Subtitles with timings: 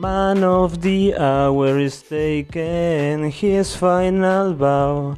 [0.00, 5.14] Man of the hour is taken, his final bow.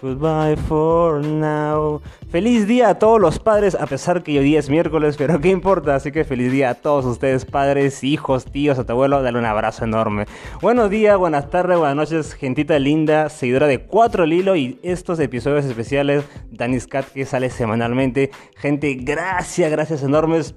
[0.00, 2.00] Goodbye for now.
[2.30, 5.48] Feliz día a todos los padres, a pesar que hoy día es miércoles, pero qué
[5.48, 5.96] importa.
[5.96, 9.20] Así que feliz día a todos ustedes, padres, hijos, tíos, a tu abuelo.
[9.20, 10.26] Dale un abrazo enorme.
[10.62, 15.64] Buenos días, buenas tardes, buenas noches, gentita linda, seguidora de Cuatro Lilo y estos episodios
[15.64, 16.22] especiales,
[16.52, 18.30] Danis Cat, que sale semanalmente.
[18.54, 20.54] Gente, gracias, gracias enormes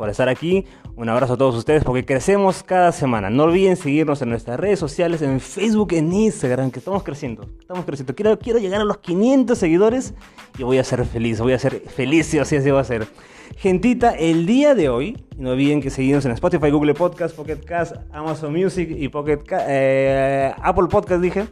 [0.00, 0.64] por estar aquí.
[0.96, 3.28] Un abrazo a todos ustedes porque crecemos cada semana.
[3.28, 7.46] No olviden seguirnos en nuestras redes sociales, en Facebook, en Instagram, que estamos creciendo.
[7.60, 8.14] Estamos creciendo.
[8.14, 10.14] Quiero, quiero llegar a los 500 seguidores
[10.56, 11.38] y voy a ser feliz.
[11.42, 13.08] Voy a ser feliz, sí, así, así va a ser.
[13.58, 17.96] Gentita, el día de hoy, no olviden que seguimos en Spotify, Google Podcast, Pocket Cast,
[18.10, 21.48] Amazon Music y Pocket eh, Apple Podcast, dije.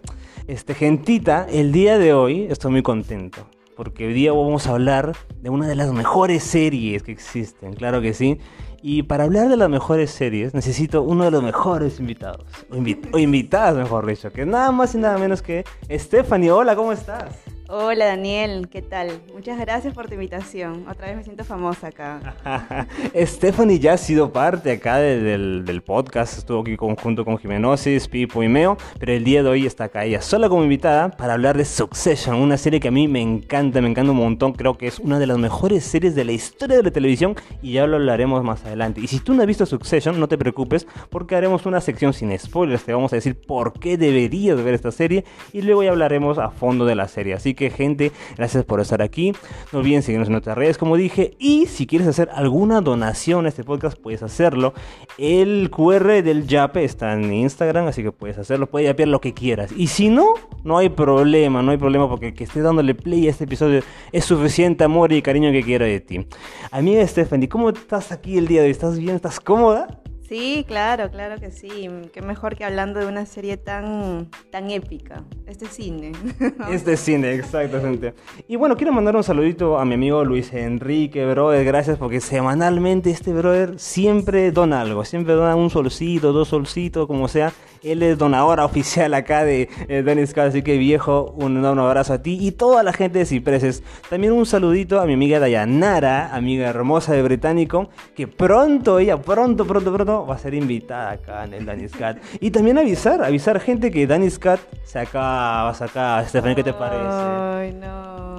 [0.47, 3.47] Este, gentita, el día de hoy estoy muy contento
[3.79, 8.01] porque hoy día vamos a hablar de una de las mejores series que existen, claro
[8.01, 8.41] que sí.
[8.83, 13.77] Y para hablar de las mejores series necesito uno de los mejores invitados, o, invitadas
[13.77, 16.51] mejor dicho, que nada más y nada menos que Stephanie.
[16.51, 17.37] Hola, ¿cómo estás?
[17.71, 19.21] Hola Daniel, ¿qué tal?
[19.35, 20.87] Muchas gracias por tu invitación.
[20.89, 22.35] Otra vez me siento famosa acá.
[23.15, 28.49] Stephanie ya ha sido parte acá del, podcast, estuvo aquí junto con Jimenosis, Pipo y
[28.49, 31.67] Meo, pero el día de hoy está acá ella sola como invitada para hablar de
[31.67, 34.99] Succession, una serie que a mí me encanta, me encanta un montón, creo que es
[34.99, 38.43] una de las mejores series de la historia de la televisión y ya lo hablaremos
[38.43, 39.03] más adelante.
[39.03, 42.37] Y si tú no has visto Succession, no te preocupes porque haremos una sección sin
[42.39, 46.39] spoilers, te vamos a decir por qué deberías ver esta serie y luego ya hablaremos
[46.39, 47.35] a fondo de la serie.
[47.35, 49.33] Así que gente, gracias por estar aquí.
[49.73, 51.37] No olviden seguirnos en nuestras redes, como dije.
[51.39, 54.73] Y si quieres hacer alguna donación a este podcast, puedes hacerlo.
[55.19, 58.69] El QR del Yape está en Instagram, así que puedes hacerlo.
[58.69, 59.73] Puedes yapear lo que quieras.
[59.77, 60.35] Y si no,
[60.65, 63.83] no hay problema, no hay problema porque que estés dándole play a este episodio
[64.13, 66.27] es suficiente amor y cariño que quiero de ti.
[66.71, 68.73] Amiga Stephanie, ¿cómo estás aquí el día de hoy?
[68.73, 69.17] ¿Estás bien?
[69.17, 70.01] ¿Estás cómoda?
[70.29, 71.89] Sí, claro, claro que sí.
[72.13, 75.25] Qué mejor que hablando de una serie tan, tan épica.
[75.47, 76.13] Este cine.
[76.71, 78.13] este cine, exactamente.
[78.47, 81.65] Y bueno, quiero mandar un saludito a mi amigo Luis Enrique, brother.
[81.65, 85.03] Gracias porque semanalmente este brother siempre dona algo.
[85.07, 87.55] Siempre dona un solcito, dos solcitos, como sea.
[87.83, 92.15] Él es donadora oficial acá de eh, Dennis Car, así que viejo, un, un abrazo
[92.15, 93.83] a ti y toda la gente de Cipreses.
[94.09, 99.67] También un saludito a mi amiga Dayanara, amiga hermosa de Británico, que pronto, ella pronto,
[99.67, 102.19] pronto, pronto va a ser invitada acá en el Danis Cat.
[102.41, 106.27] Y también avisar, avisar gente que Danis Cat se acaba, va a sacar.
[106.29, 107.05] Stephanie, ¿qué te parece?
[107.05, 108.38] Ay, no.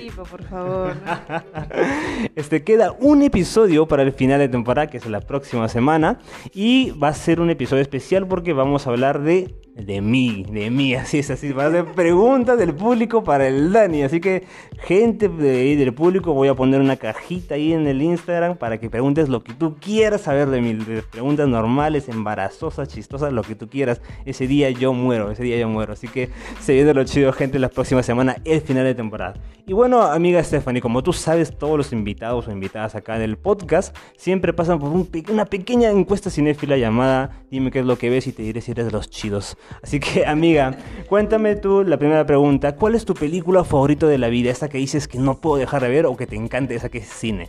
[0.00, 0.94] Pipo, por favor.
[2.36, 6.18] Este queda un episodio para el final de temporada, que es la próxima semana.
[6.52, 10.70] Y va a ser un episodio especial porque vamos a hablar de de mí, de
[10.70, 11.52] mí, así es, así.
[11.52, 14.02] Va a ser preguntas del público para el Dani.
[14.02, 14.44] Así que,
[14.80, 18.90] gente de, del público, voy a poner una cajita ahí en el Instagram para que
[18.90, 20.78] preguntes lo que tú quieras saber de mí.
[21.10, 24.00] preguntas normales, embarazosas, chistosas, lo que tú quieras.
[24.24, 25.92] Ese día yo muero, ese día yo muero.
[25.92, 26.30] Así que
[26.60, 29.34] se viene lo chido, gente, la próxima semana, el final de temporada.
[29.66, 33.38] Y bueno, amiga Stephanie, como tú sabes, todos los invitados o invitadas acá en el
[33.38, 34.90] podcast siempre pasan por
[35.30, 38.70] una pequeña encuesta cinéfila llamada Dime qué es lo que ves y te diré si
[38.70, 39.58] eres de los chidos.
[39.82, 40.76] Así que, amiga,
[41.08, 42.76] cuéntame tú la primera pregunta.
[42.76, 44.50] ¿Cuál es tu película favorita de la vida?
[44.50, 46.98] Esa que dices que no puedo dejar de ver o que te encanta, esa que
[46.98, 47.48] es cine.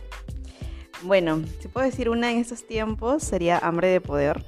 [1.02, 4.42] Bueno, si puedo decir una en estos tiempos, sería Hambre de Poder,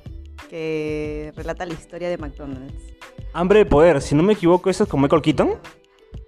[0.48, 2.94] que relata la historia de McDonald's.
[3.34, 5.50] Hambre de Poder, si no me equivoco, ¿eso es con Michael Keaton?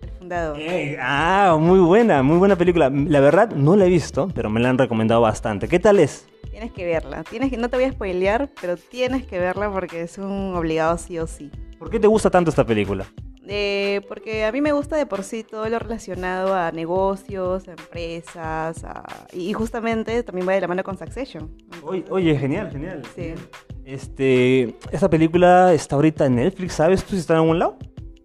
[0.03, 0.59] El fundador.
[1.01, 2.91] ah, muy buena, muy buena película.
[2.91, 5.67] La verdad, no la he visto, pero me la han recomendado bastante.
[5.67, 6.29] ¿Qué tal es?
[6.59, 7.23] Tienes que verla.
[7.23, 10.99] Tienes que, no te voy a spoilear, pero tienes que verla porque es un obligado
[10.99, 11.53] sí o sí.
[11.79, 13.07] ¿Por qué te gusta tanto esta película?
[13.47, 17.71] Eh, porque a mí me gusta de por sí todo lo relacionado a negocios, a
[17.71, 18.85] empresas,
[19.33, 21.49] y justamente también va de la mano con Succession.
[21.85, 23.03] Oye, oye genial, genial.
[23.15, 23.35] Sí.
[23.85, 27.79] Este, esta película está ahorita en Netflix, ¿sabes tú si está en algún lado?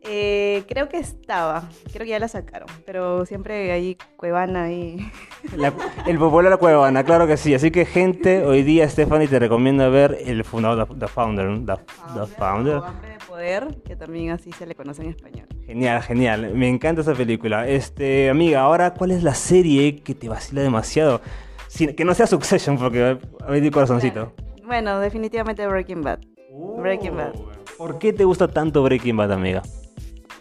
[0.06, 4.98] Eh, creo que estaba, creo que ya la sacaron, pero siempre hay Cuevana ahí.
[6.08, 7.54] el popular de la Cuevana, claro que sí.
[7.54, 11.66] Así que, gente, hoy día Stephanie te recomienda ver el fundador, The, Founder.
[11.66, 12.82] The, Founder.
[12.82, 15.48] de Poder, que también así se le conoce en español.
[15.66, 16.54] Genial, genial.
[16.54, 17.68] Me encanta esa película.
[17.68, 21.22] Este, amiga, ahora, ¿cuál es la serie que te vacila demasiado?
[21.98, 24.34] que no sea Succession, porque a mi corazoncito.
[24.66, 26.20] Bueno, definitivamente Breaking Bad.
[26.78, 27.34] Breaking Bad.
[27.78, 29.64] ¿Por qué te gusta tanto Breaking Bad, amiga?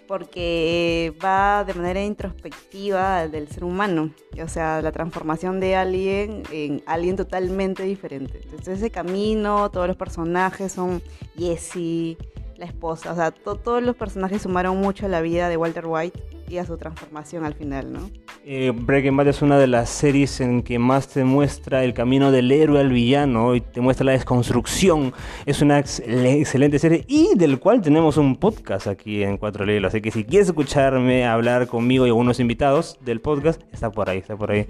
[0.07, 4.11] Porque va de manera introspectiva del ser humano,
[4.43, 8.41] o sea, la transformación de alguien en alguien totalmente diferente.
[8.45, 11.03] Entonces ese camino, todos los personajes son
[11.37, 12.17] Jesse,
[12.63, 16.21] la esposa, o sea, todos los personajes sumaron mucho a la vida de Walter White
[16.49, 18.09] y a su transformación al final, ¿no?
[18.45, 22.31] Eh, Breaking Bad es una de las series en que más te muestra el camino
[22.31, 25.13] del héroe al villano y te muestra la desconstrucción.
[25.45, 29.89] Es una ex excelente serie y del cual tenemos un podcast aquí en Cuatro Lelos.
[29.89, 34.19] Así que si quieres escucharme hablar conmigo y algunos invitados del podcast, está por ahí,
[34.19, 34.69] está por ahí.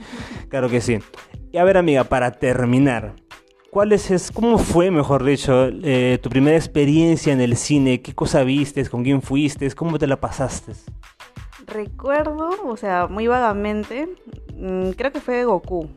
[0.49, 0.99] Claro que sí.
[1.51, 3.17] Y a ver, amiga, para terminar,
[3.73, 8.03] ¿Cuál es, cómo fue, mejor dicho, eh, tu primera experiencia en el cine?
[8.03, 8.87] ¿Qué cosa viste?
[8.87, 9.71] ¿Con quién fuiste?
[9.71, 10.75] ¿Cómo te la pasaste?
[11.65, 14.11] Recuerdo, o sea, muy vagamente,
[14.59, 15.89] mm, creo que fue Goku,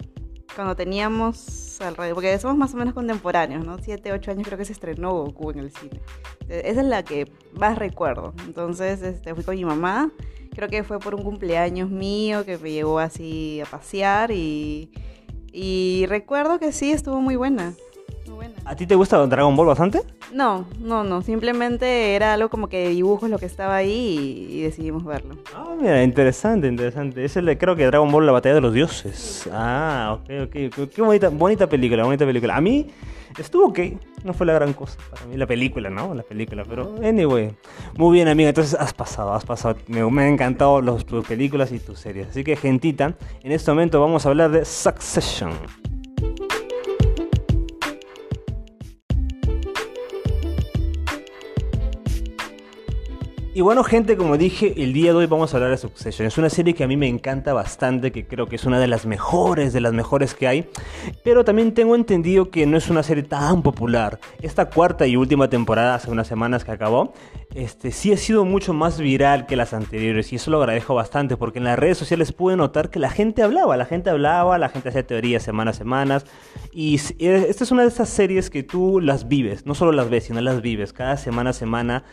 [0.55, 3.77] cuando teníamos alrededor, porque somos más o menos contemporáneos, ¿no?
[3.79, 5.99] Siete, ocho años creo que se estrenó Goku en el cine.
[6.47, 7.29] Eh, esa es la que
[7.59, 8.33] más recuerdo.
[8.47, 10.13] Entonces este, fui con mi mamá,
[10.51, 14.91] creo que fue por un cumpleaños mío que me llevó así a pasear y
[15.55, 17.73] y recuerdo que sí, estuvo muy buena.
[18.65, 20.01] ¿A ti te gusta Dragon Ball bastante?
[20.33, 21.21] No, no, no.
[21.21, 25.35] Simplemente era algo como que de dibujos lo que estaba ahí y, decidimos verlo.
[25.55, 27.23] Ah, mira, interesante, interesante.
[27.23, 29.47] Es el de, creo que Dragon Ball, la batalla de los dioses.
[29.51, 30.89] Ah, ok, ok.
[30.89, 32.55] Qué bonita, bonita película, bonita película.
[32.55, 32.87] A mí
[33.37, 33.79] estuvo ok.
[34.23, 36.13] No fue la gran cosa para mí la película, ¿no?
[36.13, 37.55] La película, pero anyway.
[37.97, 38.49] Muy bien, amiga.
[38.49, 39.75] Entonces has pasado, has pasado.
[39.87, 42.29] Me, me han encantado tus películas y tus series.
[42.29, 45.51] Así que, gentita, en este momento vamos a hablar de Succession.
[53.55, 56.27] Y bueno, gente, como dije, el día de hoy vamos a hablar de Succession.
[56.27, 58.87] Es una serie que a mí me encanta bastante, que creo que es una de
[58.87, 60.69] las mejores, de las mejores que hay.
[61.23, 64.19] Pero también tengo entendido que no es una serie tan popular.
[64.41, 67.13] Esta cuarta y última temporada, hace unas semanas que acabó,
[67.53, 70.33] este, sí ha sido mucho más viral que las anteriores.
[70.33, 73.41] Y eso lo agradezco bastante, porque en las redes sociales pude notar que la gente
[73.41, 76.25] hablaba, la gente hablaba, la gente hacía teorías semanas a semanas.
[76.73, 80.25] Y esta es una de esas series que tú las vives, no solo las ves,
[80.25, 82.03] sino las vives cada semana a semana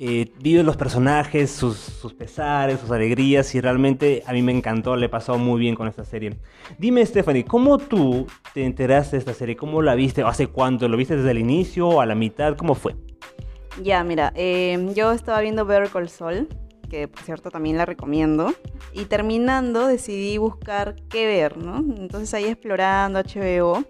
[0.00, 5.06] eh, vive los personajes, sus, pesares, sus alegrías y realmente a mí me encantó, le
[5.06, 6.38] he pasado muy bien con esta serie.
[6.78, 9.56] Dime Stephanie, ¿cómo tú te enteraste de esta serie?
[9.56, 10.22] ¿Cómo la viste?
[10.22, 10.86] ¿Hace cuánto?
[10.86, 12.56] ¿Lo viste desde el inicio o a la mitad?
[12.56, 12.94] ¿Cómo fue?
[13.82, 16.46] Ya, mira, em, yo estaba viendo Better Call Saul,
[16.88, 18.54] que por cierto también la recomiendo,
[18.92, 21.78] y terminando decidí buscar qué ver, ¿no?
[21.78, 23.84] Entonces ahí explorando HBO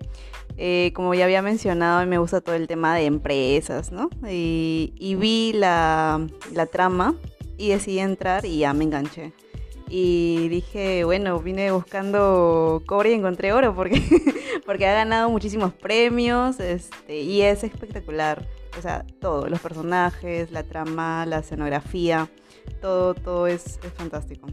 [0.61, 4.11] eh, como ya había mencionado, me gusta todo el tema de empresas, ¿no?
[4.29, 6.27] Y, vi la,
[6.73, 7.15] trama
[7.57, 9.33] y decidí entrar y ya me enganché.
[9.89, 14.03] Y dije, bueno, vine buscando cobre y encontré oro porque,
[14.67, 18.45] porque ha ganado muchísimos premios este, y es espectacular.
[18.79, 22.29] O sea, todo, los personajes, la trama, la escenografía,
[22.81, 24.47] todo, todo es, fantástico.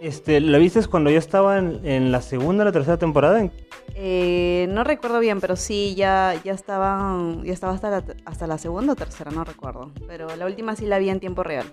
[0.00, 3.50] Este, ¿La viste cuando ya estaba en, la segunda o la tercera temporada?
[3.94, 8.58] Eh, no recuerdo bien, pero sí, ya, ya estaban, ya estaba hasta la, hasta la
[8.58, 9.92] segunda o tercera, no recuerdo.
[10.06, 11.66] Pero la última sí la vi en tiempo real.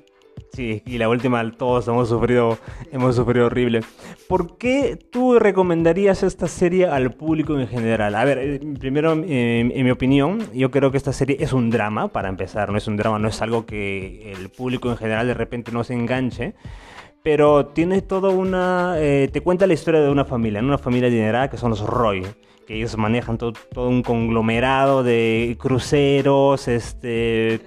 [0.53, 2.57] Sí, y la última todos hemos sufrido,
[2.92, 3.81] hemos sufrido horrible.
[4.27, 8.15] ¿Por qué tú recomendarías esta serie al público en general?
[8.15, 12.09] A ver, eh, primero, en mi opinión, yo creo que esta serie es un drama,
[12.09, 15.33] para empezar, no es un drama, no es algo que el público en general de
[15.33, 16.53] repente no se enganche
[17.24, 18.95] pero tiene toda una...
[18.98, 22.25] Eh, te cuenta la historia de una familia, una familia adinerada que son los Roy,
[22.65, 27.59] que ellos manejan todo, todo un conglomerado de cruceros, este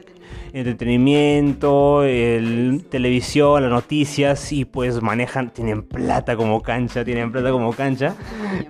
[0.52, 7.72] entretenimiento, el, televisión, las noticias y pues manejan, tienen plata como cancha, tienen plata como
[7.72, 8.14] cancha.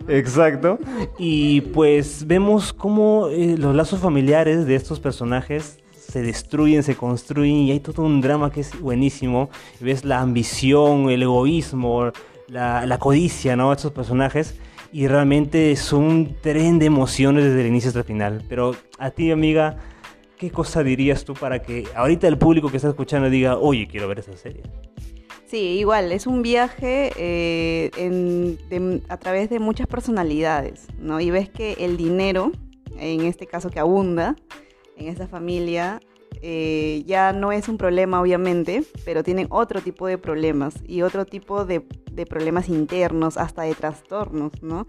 [0.08, 0.78] Exacto.
[1.18, 7.56] Y pues vemos cómo eh, los lazos familiares de estos personajes se destruyen, se construyen
[7.56, 9.50] y hay todo un drama que es buenísimo.
[9.80, 12.12] Ves la ambición, el egoísmo,
[12.49, 13.73] la, la codicia, ¿no?
[13.73, 14.54] Estos personajes
[14.94, 18.44] y realmente es un tren de emociones desde el inicio hasta el final.
[18.49, 19.78] Pero a ti, amiga,
[20.38, 24.09] ¿qué cosa dirías tú para que ahorita el público que está escuchando diga, oye, quiero
[24.09, 24.62] ver esa serie?
[25.47, 28.59] Sí, igual, es un viaje eh,
[29.09, 31.21] a través de muchas personalidades, ¿no?
[31.21, 32.50] Y ves que el dinero,
[32.99, 34.37] en este caso que abunda
[34.97, 36.00] en esta familia,
[36.43, 41.25] eh, ya no es un problema, obviamente, pero tienen otro tipo de problemas y otro
[41.25, 44.87] tipo de, de problemas internos, hasta de trastornos, ¿no?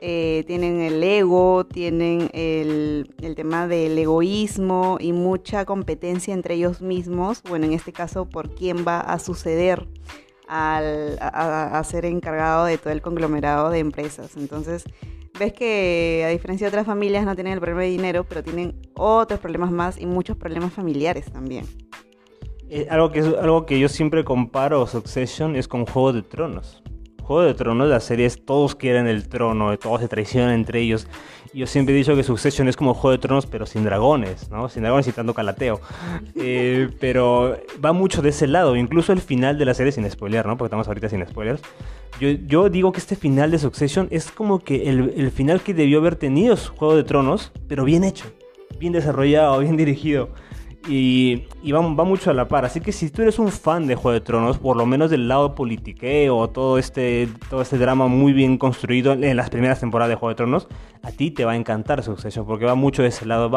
[0.00, 7.42] Eh, tienen el ego, tienen el, tema del egoísmo y mucha competencia entre ellos mismos,
[7.48, 9.88] bueno, en este caso por quién va a suceder
[10.46, 14.36] al, a, ser encargado de todo el conglomerado de empresas.
[14.36, 14.84] Entonces,
[15.36, 18.76] ves que a diferencia de otras familias no tienen el problema de dinero, pero tienen
[18.94, 21.66] otros problemas más y muchos problemas familiares también.
[22.70, 26.84] Eh, algo, que algo que yo siempre comparo Succession es con Juego de Tronos.
[27.28, 31.06] Juego de Tronos, las series, todos quieren el trono, todos se traicionan entre ellos.
[31.52, 34.70] Yo siempre he dicho que Succession es como Juego de Tronos, pero sin dragones, ¿no?
[34.70, 35.78] Sin dragones y tanto calateo.
[36.40, 40.46] Eh, pero va mucho de ese lado, incluso el final de la serie sin spoiler,
[40.46, 40.56] ¿no?
[40.56, 41.60] Porque estamos ahorita sin spoilers.
[42.18, 45.74] Yo, yo digo que este final de Succession es como que el, el final que
[45.74, 48.24] debió haber tenido Juego de Tronos, pero bien hecho,
[48.78, 50.30] bien desarrollado, bien dirigido.
[50.86, 52.64] Y, va, mucho a la par.
[52.64, 55.28] Así que si tú eres un fan de Juego de Tronos, por lo menos del
[55.28, 60.14] lado politiqueo, todo este, todo este drama muy bien construido en las primeras temporadas de
[60.16, 60.68] Juego de Tronos,
[61.02, 63.50] a ti te va a encantar Succession, porque va mucho de ese lado.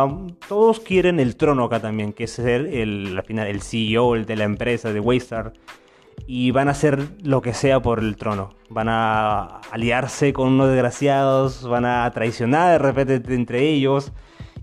[0.47, 4.25] todos quieren el trono acá también, que es ser el, al final, el CEO el
[4.25, 5.53] de la empresa, de Waystar.
[6.27, 8.49] Y van a hacer lo que sea por el trono.
[8.69, 14.11] Van a aliarse con unos desgraciados, van a traicionar de repente entre ellos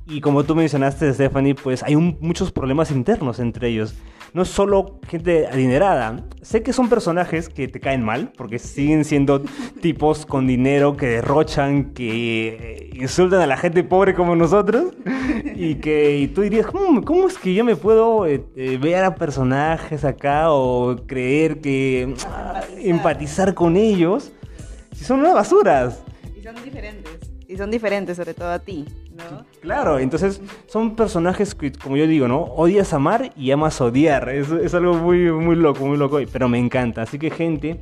[0.09, 3.95] y como tú mencionaste, Stephanie, pues hay muchos problemas internos entre ellos.
[4.33, 6.25] No es solo gente adinerada.
[6.41, 9.41] Sé que son personajes que te caen mal, porque siguen siendo
[9.83, 14.95] tipos con dinero que derrochan, que insultan a la gente pobre como nosotros.
[15.55, 20.05] Y que tú dirías, ¿cómo, es que yo me puedo eh, eh, ver a personajes
[20.05, 24.33] acá o creer que ah, empatizar con ellos?
[24.93, 26.03] Si son unas basuras.
[26.35, 27.13] Y son diferentes.
[27.47, 28.87] Y son diferentes, sobre todo a ti.
[29.61, 32.41] Claro, entonces son personajes que, como yo digo, ¿no?
[32.43, 34.29] Odias amar y amas odiar.
[34.29, 37.03] Es, es algo muy, muy loco, muy loco, pero me encanta.
[37.03, 37.81] Así que, gente,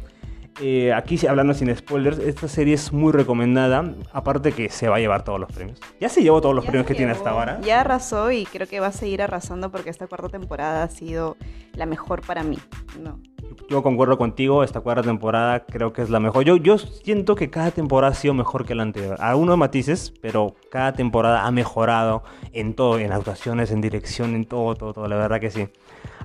[0.60, 3.94] eh, aquí hablando sin spoilers, esta serie es muy recomendada.
[4.12, 5.78] Aparte que se va a llevar todos los premios.
[6.00, 7.60] Ya se llevó todos los premios que tiene hasta ahora.
[7.60, 11.36] Ya arrasó y creo que va a seguir arrasando porque esta cuarta temporada ha sido
[11.74, 12.58] la mejor para mí.
[13.02, 13.20] No
[13.68, 16.44] yo concuerdo contigo, esta cuarta temporada creo que es la mejor.
[16.44, 19.16] Yo, yo siento que cada temporada ha sido mejor que la anterior.
[19.20, 22.22] Algunos matices, pero cada temporada ha mejorado
[22.52, 25.68] en todo, en actuaciones, en dirección, en todo, todo, todo, la verdad que sí.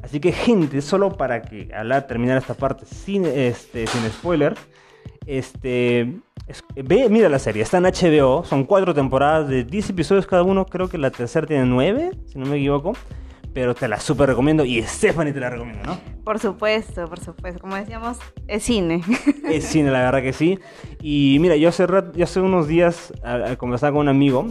[0.03, 4.55] Así que gente, solo para que al terminar esta parte sin, este, sin spoiler,
[5.25, 6.19] este,
[6.75, 10.65] ve, mira la serie, está en HBO, son cuatro temporadas de 10 episodios cada uno,
[10.65, 12.93] creo que la tercera tiene 9, si no me equivoco
[13.53, 16.00] pero te la súper recomiendo y Stephanie te la recomiendo, ¿no?
[16.24, 17.60] Por supuesto, por supuesto.
[17.60, 18.17] Como decíamos,
[18.48, 19.01] es cine.
[19.50, 20.60] Es cine, la verdad que sí.
[21.01, 21.86] Y mira, yo hace,
[22.22, 23.13] hace unos días
[23.58, 24.48] conversaba con un amigo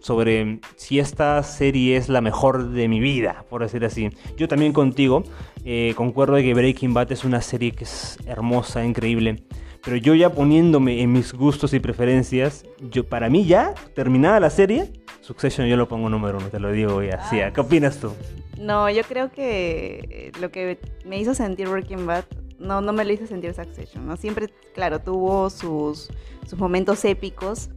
[0.00, 4.10] sobre si esta serie es la mejor de mi vida, por decir así.
[4.36, 5.24] Yo también contigo
[5.64, 9.42] eh, concuerdo de que Breaking Bad es una serie que es hermosa, increíble.
[9.82, 14.48] Pero yo ya poniéndome en mis gustos y preferencias, yo para mí ya, terminada la
[14.48, 17.28] serie, Succession yo lo pongo número uno, te lo digo ya.
[17.30, 18.12] Sí, ¿Qué opinas tú?
[18.58, 22.24] No, yo creo que lo que me hizo sentir Breaking Bad
[22.58, 24.16] no, no me lo hizo sentir Succession, ¿no?
[24.16, 26.08] Siempre, claro, tuvo sus,
[26.46, 27.70] sus momentos épicos,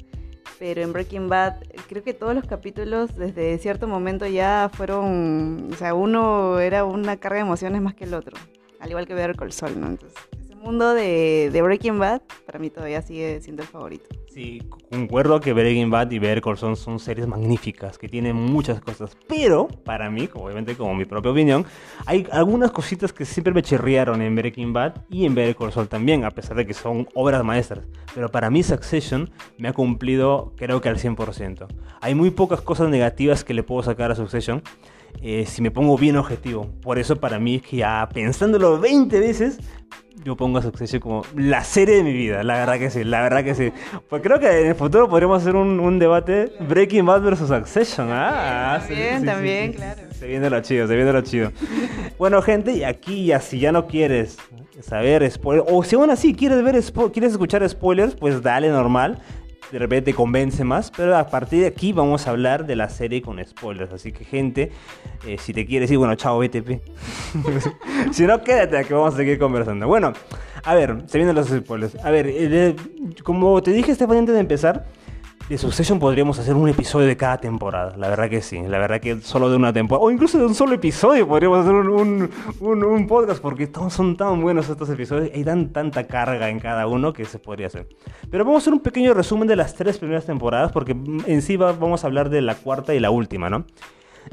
[0.59, 1.55] pero en Breaking Bad
[1.87, 7.17] creo que todos los capítulos desde cierto momento ya fueron, o sea, uno era una
[7.17, 8.37] carga de emociones más que el otro,
[8.79, 9.87] al igual que ver el Sol, ¿no?
[9.87, 10.17] Entonces,
[10.67, 14.05] mundo de, Breaking Bad, para mí todavía sigue siendo el favorito.
[14.37, 18.79] Sí, concuerdo que Breaking Bad y Better Call Saul son series magníficas, que tienen muchas
[18.81, 21.65] cosas, pero para mí, obviamente como mi propia opinión,
[22.05, 25.87] hay algunas cositas que siempre me chirriaron en Breaking Bad y en Better Call Saul
[25.87, 27.87] también, a pesar de que son obras maestras.
[28.13, 31.65] Pero para mí Succession me ha cumplido creo que al 100%.
[31.99, 34.61] Hay muy pocas cosas negativas que le puedo sacar a Succession.
[35.21, 36.69] Eh, si me pongo bien objetivo.
[36.81, 39.59] Por eso para mí es que ya pensándolo 20 veces,
[40.23, 43.21] yo pongo a Succession como la serie de mi vida, la verdad que sí, la
[43.21, 43.71] verdad que sí.
[44.09, 48.09] Pues creo que en el futuro podríamos hacer un, debate Breaking Bad versus Succession.
[48.11, 50.01] Ah, también, también, claro.
[50.11, 51.51] Se viene lo chido, se viene lo chido.
[52.17, 54.37] bueno, gente, y aquí ya si ya no quieres
[54.81, 59.19] saber spoilers, o si aún así quieres ver quieres escuchar spoilers, pues dale normal
[59.71, 63.21] de repente convence más, pero a partir de aquí vamos a hablar de la serie
[63.21, 63.91] con spoilers.
[63.91, 64.71] Así que, gente,
[65.25, 66.81] eh, si te quieres ir, bueno, chao, BTP.
[68.11, 69.87] si no, quédate, que vamos a seguir conversando.
[69.87, 70.13] Bueno,
[70.63, 71.95] a ver, se vienen los spoilers.
[72.03, 72.75] A ver, eh,
[73.23, 74.85] como te dije, Estefan, antes de empezar,
[75.49, 77.95] de Succession podríamos hacer un episodio de cada temporada.
[77.95, 78.61] La verdad que sí.
[78.67, 80.05] La verdad que solo de una temporada.
[80.05, 83.41] O incluso de un solo episodio podríamos hacer un, un, podcast.
[83.41, 85.31] Porque todos son tan buenos estos episodios.
[85.33, 87.87] Y dan tanta carga en cada uno que se podría hacer.
[88.29, 90.73] Pero vamos a hacer un pequeño resumen de las tres primeras temporadas.
[90.73, 93.65] Porque en sí vamos a hablar de la cuarta y la última, ¿no?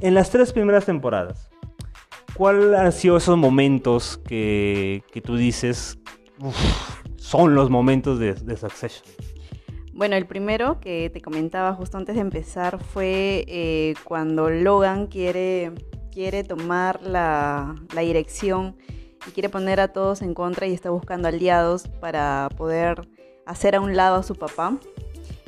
[0.01, 1.49] En las tres primeras temporadas.
[2.35, 5.97] ¿Cuáles han sido esos momentos que, que tú dices
[7.17, 9.34] son los momentos de Succession?
[9.95, 15.71] Bueno, el primero que te comentaba justo antes de empezar fue eh, cuando Logan quiere,
[16.11, 18.77] quiere tomar la, dirección
[19.25, 23.07] y quiere poner a todos en contra y está buscando aliados para poder
[23.47, 24.77] hacer a un lado a su papá.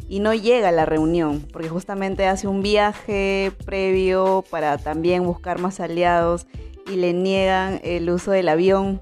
[0.08, 5.58] Y no llega a la reunión, porque justamente hace un viaje previo para también buscar
[5.58, 6.46] más aliados
[6.86, 9.00] y le niegan el uso del avión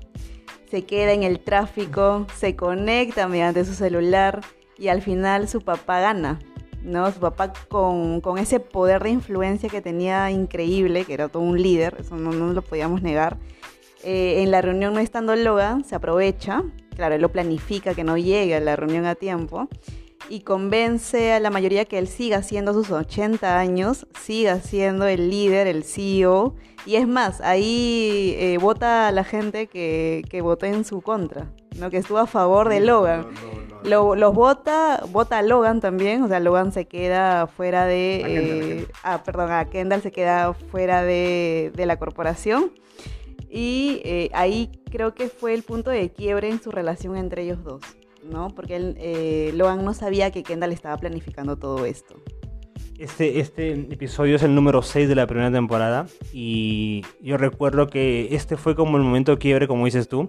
[0.70, 4.40] se queda en el tráfico, se conecta mediante su celular
[4.78, 6.38] y al final su papá gana.
[6.82, 7.10] ¿no?
[7.10, 11.96] Su papá con, ese poder de influencia que tenía increíble, que era todo un líder,
[11.98, 13.38] eso no, no lo podíamos negar.
[14.02, 16.62] Eh, en la reunión no estando Logan, se aprovecha,
[16.94, 19.68] claro, él lo planifica que no llegue a la reunión a tiempo
[20.28, 25.30] y convence a la mayoría que él siga siendo sus 80 años, siga siendo el
[25.30, 26.54] líder, el CEO.
[26.86, 31.50] Y es más, ahí eh, vota a la gente que, que votó en su contra,
[31.78, 31.90] ¿no?
[31.90, 33.26] que estuvo a favor de Logan.
[33.84, 38.22] los vota, vota a Logan también, o sea, Logan se queda fuera de...
[38.26, 42.72] Eh, ah, perdón, a Kendall se queda fuera de, de la corporación.
[43.48, 47.62] Y eh, ahí creo que fue el punto de quiebre en su relación entre ellos
[47.62, 47.82] dos.
[48.24, 48.48] ¿no?
[48.54, 52.16] Porque él, eh, Logan no sabía que Kendall estaba planificando todo esto.
[52.98, 58.34] Este, este episodio es el número 6 de la primera temporada y yo recuerdo que
[58.34, 60.28] este fue como el momento de quiebre, como dices tú,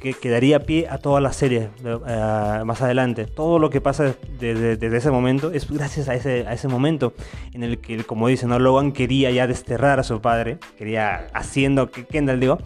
[0.00, 3.26] que, que daría pie a toda la serie eh, más adelante.
[3.26, 7.14] Todo lo que pasa desde, ese momento es gracias a ese, a ese momento
[7.52, 8.58] en el que, como dicen, ¿no?
[8.58, 12.58] Logan quería ya desterrar a su padre, quería haciendo que Kendall, digo,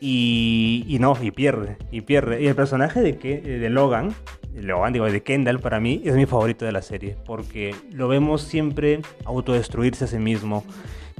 [0.00, 2.42] y, no, y pierde, y pierde.
[2.42, 4.14] Y el personaje de, que, de Logan,
[4.54, 8.42] Logan, digo, de Kendall, para mí es mi favorito de la serie, porque lo vemos
[8.42, 10.64] siempre autodestruirse a sí mismo.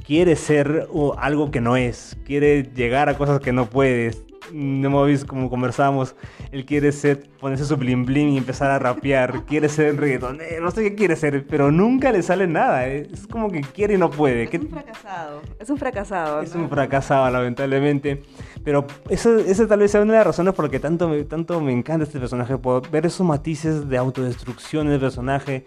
[0.05, 4.23] Quiere ser algo que no es, quiere llegar a cosas que no puedes,
[4.53, 6.15] no me como conversamos,
[6.51, 10.71] él quiere ser, ponerse su bling bling y empezar a rapear, quiere ser reggaetonero, no
[10.71, 13.07] sé qué quiere ser, pero nunca le sale nada, eh.
[13.11, 14.43] es como que quiere y no puede.
[14.43, 16.41] Es un fracasado, es un fracasado.
[16.41, 18.23] Es un fracasado, lamentablemente,
[18.63, 21.61] pero eso, esa tal vez sea una de las razones por las que tanto, tanto
[21.61, 25.65] me encanta este personaje, por ver esos matices de autodestrucción del personaje,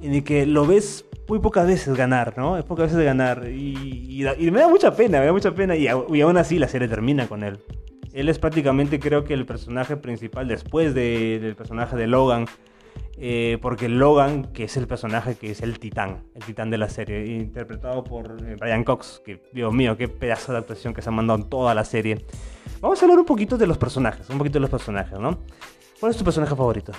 [0.00, 2.58] en el que lo ves muy pocas veces ganar, ¿no?
[2.58, 3.48] Es pocas veces ganar.
[3.48, 5.76] Y, me da mucha pena, me da mucha pena.
[5.76, 7.58] Y, y, aún así la serie termina con él.
[8.12, 12.46] Él es prácticamente creo que el personaje principal después del personaje de Logan.
[13.18, 16.88] Eh, porque Logan, que es el personaje que es el titán, el titán de la
[16.88, 21.10] serie, interpretado por eh, Brian Cox, que Dios mío, qué pedazo de actuación que se
[21.10, 22.24] ha mandado en toda la serie.
[22.80, 25.38] Vamos a hablar un poquito de los personajes, un poquito de los personajes, ¿no?
[26.00, 26.92] ¿Cuál es tu personaje favorito?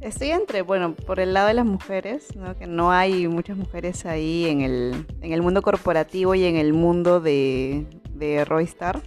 [0.00, 2.56] Estoy entre, bueno, por el lado de las mujeres, ¿no?
[2.56, 6.72] que no hay muchas mujeres ahí en el, en el mundo corporativo y en el
[6.72, 9.02] mundo de, de Roystar.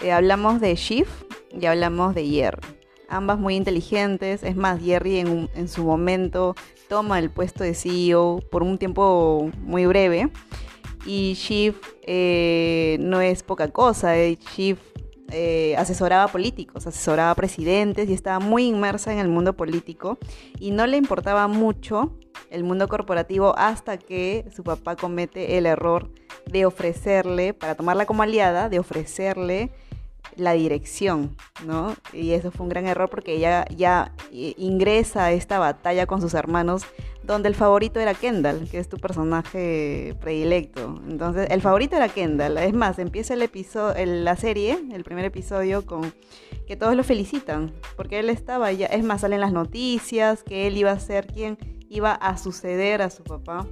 [0.00, 2.62] Eh, hablamos de Shift y hablamos de Jerry.
[3.08, 4.44] Ambas muy inteligentes.
[4.44, 6.54] Es más, Jerry en, su momento
[6.88, 10.30] toma el puesto de CEO por un tiempo muy breve.
[11.04, 14.16] Y Shift eh, no es poca cosa.
[14.16, 14.82] Eh, Shift
[15.76, 20.16] asesoraba políticos, asesoraba presidentes y estaba muy inmersa en el mundo político
[20.58, 22.16] y no le importaba mucho
[22.48, 26.10] el mundo corporativo hasta que su papá comete el error
[26.46, 29.70] de ofrecerle, para tomarla como aliada, de ofrecerle
[30.36, 31.94] la dirección, ¿no?
[32.12, 36.34] Y eso fue un gran error porque ella ya ingresa a esta batalla con sus
[36.34, 36.84] hermanos
[37.28, 40.98] donde el favorito era Kendall, que es tu personaje predilecto.
[41.06, 42.56] Entonces, el favorito era Kendall.
[42.56, 46.14] Es más, empieza el episodio, la serie, el primer episodio, con
[46.66, 50.78] que todos lo felicitan, porque él estaba ya, es más, salen las noticias, que él
[50.78, 51.58] iba a ser quien
[51.90, 53.66] iba a suceder a su papá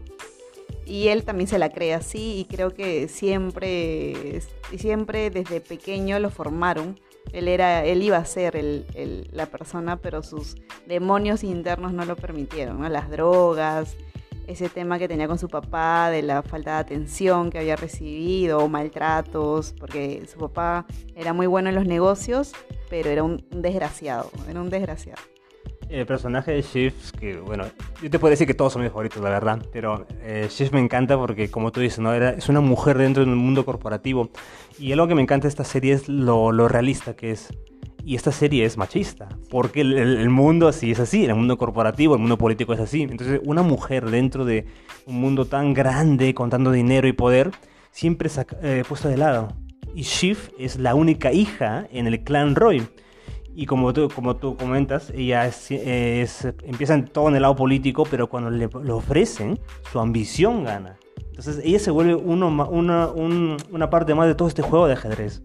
[0.86, 4.40] y él también se la cree así y creo que siempre,
[4.76, 6.98] siempre desde pequeño lo formaron.
[7.32, 8.84] Él, era, él iba a ser
[9.32, 12.90] la persona, pero sus demonios internos no lo permitieron.
[12.92, 13.96] Las drogas,
[14.46, 18.68] ese tema que tenía con su papá, de la falta de atención que había recibido,
[18.68, 22.52] maltratos, porque su papá era muy bueno en los negocios,
[22.88, 25.20] pero era un desgraciado, era un desgraciado.
[25.88, 27.64] El personaje de Shift, que bueno,
[28.02, 30.80] yo te puedo decir que todos son mis favoritos, la verdad, pero eh, Shift me
[30.80, 32.12] encanta porque, como tú dices, ¿no?
[32.12, 34.30] Era, es una mujer dentro del mundo corporativo.
[34.78, 37.52] Y algo que me encanta de esta serie es lo, lo realista que es.
[38.04, 42.14] Y esta serie es machista, porque el, el, mundo así es así, el mundo corporativo,
[42.14, 43.02] el mundo político es así.
[43.02, 44.66] Entonces, una mujer dentro de
[45.06, 47.50] un mundo tan grande, con tanto dinero y poder,
[47.90, 49.48] siempre es eh, puesta de lado.
[49.94, 52.86] Y Shift es la única hija en el clan Roy.
[53.58, 58.06] Y como tú, como tú comentas, ella es, empieza en todo en el lado político,
[58.10, 59.58] pero cuando le, ofrecen,
[59.90, 60.98] su ambición gana.
[61.30, 65.42] Entonces ella se vuelve uno, una, una parte más de todo este juego de ajedrez.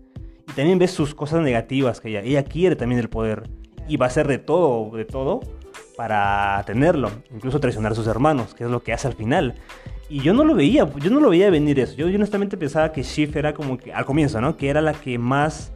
[0.49, 3.49] Y también ves sus cosas negativas que ella, ella quiere también el poder.
[3.87, 5.39] Y va a hacer de todo, de todo,
[5.95, 7.11] para tenerlo.
[7.33, 9.55] Incluso traicionar a sus hermanos, que es lo que hace al final.
[10.09, 11.95] Y yo no lo veía, yo no lo veía venir eso.
[11.95, 14.57] Yo, yo honestamente pensaba que Shift era como que, al comienzo, ¿no?
[14.57, 15.71] Que era la que más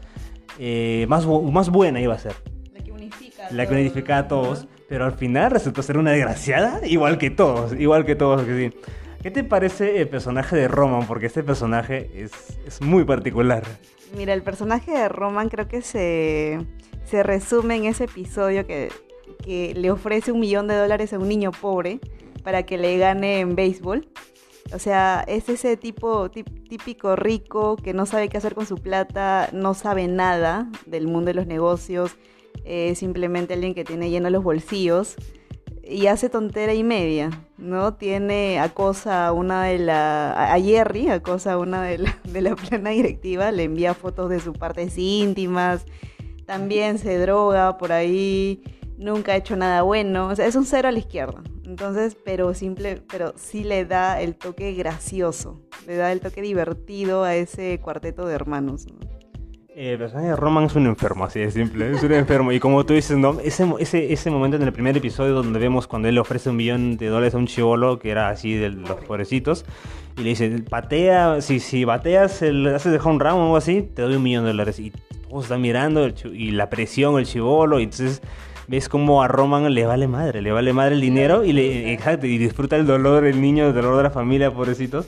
[0.60, 2.36] eh, más, más buena iba a ser.
[2.74, 3.48] La que unifica.
[3.52, 4.68] La que unifica a todos.
[4.88, 8.44] Pero al final resultó ser una desgraciada, igual que todos, igual que todos.
[8.44, 8.78] Que sí.
[9.24, 11.08] ¿Qué te parece el personaje de Roman?
[11.08, 12.32] Porque este personaje es,
[12.68, 13.64] es muy particular.
[14.16, 16.60] Mira, el personaje de Roman creo que se,
[17.06, 18.92] se resume en ese episodio que,
[19.44, 22.00] que le ofrece un millón de dólares a un niño pobre
[22.44, 24.08] para que le gane en béisbol.
[24.74, 29.50] O sea, es ese tipo típico rico que no sabe qué hacer con su plata,
[29.54, 32.18] no sabe nada del mundo de los negocios,
[32.64, 35.18] es simplemente alguien que tiene lleno los bolsillos
[35.88, 37.94] y hace tontera y media, ¿no?
[37.94, 42.56] Tiene, acosa a una de la, a Jerry, acosa a una de la, de la
[42.56, 45.86] plana directiva, le envía fotos de sus partes íntimas,
[46.46, 48.64] también se droga por ahí,
[48.98, 51.44] nunca ha hecho nada bueno, o sea, es un cero a la izquierda.
[51.66, 57.24] Entonces, pero simple, pero sí le da el toque gracioso, le da el toque divertido
[57.24, 58.86] a ese cuarteto de hermanos.
[59.78, 62.54] Eh, el personaje de Roman es un enfermo, así de simple, es un enfermo.
[62.54, 63.40] Y como tú dices, ¿no?
[63.42, 66.56] ese, ese, ese momento en el primer episodio donde vemos cuando él le ofrece un
[66.56, 69.66] millón de dólares a un chivolo, que era así de los pobrecitos,
[70.18, 73.82] y le dice, patea, si, si bateas, el, haces de home run o algo así,
[73.82, 74.80] te doy un millón de dólares.
[74.80, 74.92] Y
[75.28, 78.22] todos están mirando, y la presión, el chivolo, y entonces
[78.68, 82.28] ves como a Roman le vale madre, le vale madre el dinero y, le, exacto,
[82.28, 85.08] y disfruta el dolor, el niño, el dolor de la familia, pobrecitos.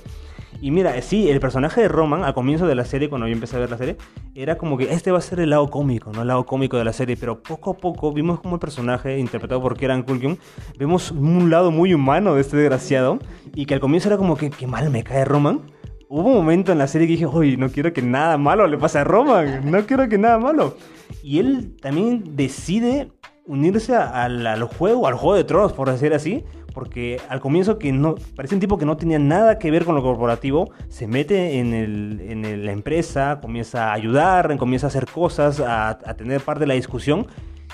[0.60, 3.58] Y mira, sí, el personaje de Roman, al comienzo de la serie, cuando yo empecé
[3.58, 3.96] a ver la serie,
[4.34, 6.24] era como que este va a ser el lado cómico, ¿no?
[6.24, 9.62] El lado cómico de la serie, pero poco a poco vimos como el personaje, interpretado
[9.62, 10.40] por Kieran Culkin,
[10.80, 13.20] vemos un lado muy humano de este desgraciado,
[13.54, 15.62] y que al comienzo era como que, qué mal me cae Roman.
[16.10, 18.78] Hubo un momento en la serie que dije, oye, no quiero que nada malo le
[18.78, 20.76] pase a Roman, no quiero que nada malo.
[21.22, 23.12] Y él también decide
[23.48, 28.16] unirse al, juego, al juego de tronos, por decir así, porque al comienzo que no
[28.36, 32.66] parece un tipo que no tenía nada que ver con lo corporativo, se mete en,
[32.66, 37.26] la empresa, comienza a ayudar, comienza a hacer cosas, a, tener parte de la discusión.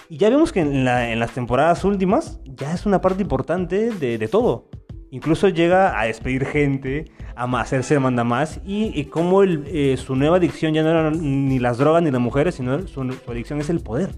[0.10, 4.70] Y ya vemos que en, las temporadas últimas ya es una parte importante de, todo.
[5.10, 8.62] Incluso llega a despedir gente, a hacerse manda más.
[8.66, 12.56] Y, como eh, su nueva adicción ya no era ni las drogas ni las mujeres,
[12.56, 14.12] sino su adicción es el poder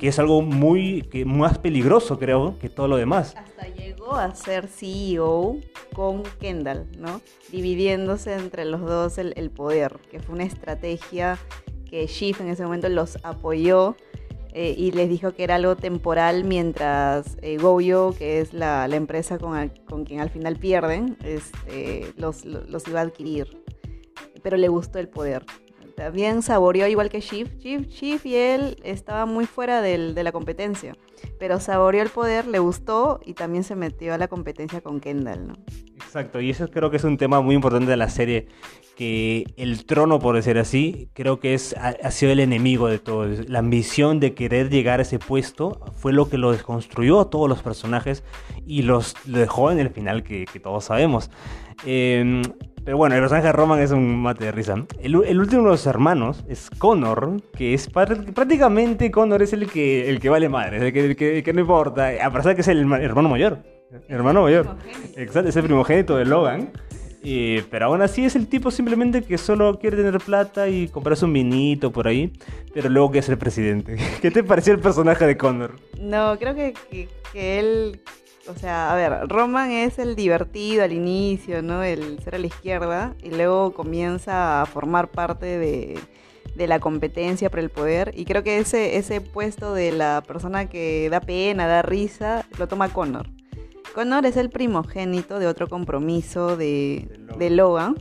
[0.00, 3.34] que es algo muy que más peligroso, creo, que todo lo demás.
[3.36, 5.58] Hasta llegó a ser CEO
[5.94, 7.20] con Kendall, ¿no?
[7.52, 11.38] Dividiéndose entre los dos el, poder, que fue una estrategia
[11.84, 13.94] que Schiff en ese momento los apoyó
[14.54, 19.36] eh, y les dijo que era algo temporal mientras eh, Goyo, que es la, empresa
[19.36, 23.62] con, con, quien al final pierden, este, los, los iba a adquirir.
[24.42, 25.44] Pero le gustó el poder
[26.08, 27.58] bien saboreó igual que Shift.
[27.58, 30.96] Shift, y él estaban muy fuera del, de la competencia,
[31.38, 35.48] pero saboreó el poder, le gustó y también se metió a la competencia con Kendall,
[35.48, 35.54] ¿no?
[35.96, 38.48] Exacto, y eso creo que es un tema muy importante de la serie,
[38.96, 43.26] que el trono, por decir así, creo que es, ha, sido el enemigo de todo.
[43.46, 47.48] La ambición de querer llegar a ese puesto fue lo que lo desconstruyó a todos
[47.48, 48.24] los personajes
[48.66, 51.30] y los dejó en el final que, todos sabemos.
[51.86, 52.42] Eh,
[52.84, 54.74] pero bueno, el personaje de Roman es un mate de risa.
[55.00, 60.18] El, último de los hermanos es Connor, que es prácticamente Connor es el que, el
[60.20, 63.28] que vale madre, el que, que, no importa, a pesar de que es el hermano
[63.28, 63.58] mayor.
[64.08, 64.76] hermano mayor.
[65.16, 66.70] Exacto, es el primogénito de Logan.
[67.70, 71.34] pero aún así es el tipo simplemente que solo quiere tener plata y comprarse un
[71.34, 72.32] vinito por ahí,
[72.72, 73.98] pero luego quiere ser presidente.
[74.22, 75.76] ¿Qué te pareció el personaje de Connor?
[76.00, 76.72] No, creo que,
[77.32, 78.00] que él
[78.50, 81.82] o sea, a ver, Roman es el divertido al inicio, ¿no?
[81.82, 85.98] El ser a la izquierda, y luego comienza a formar parte de,
[86.56, 88.12] la competencia por el poder.
[88.14, 92.68] Y creo que ese, ese puesto de la persona que da pena, da risa, lo
[92.68, 93.28] toma Connor.
[93.94, 97.08] Connor es el primogénito de otro compromiso de,
[97.38, 97.96] de Logan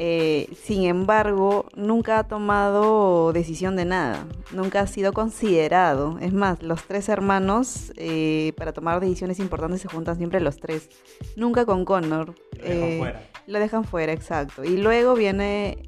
[0.00, 6.20] eh, sin embargo, nunca ha tomado decisión de nada, nunca ha sido considerado.
[6.20, 10.88] Es más, los tres hermanos eh, para tomar decisiones importantes se juntan siempre los tres,
[11.34, 12.36] nunca con Connor.
[12.52, 13.22] Lo dejan eh, fuera.
[13.48, 14.62] Lo dejan fuera, exacto.
[14.62, 15.82] Y luego viene,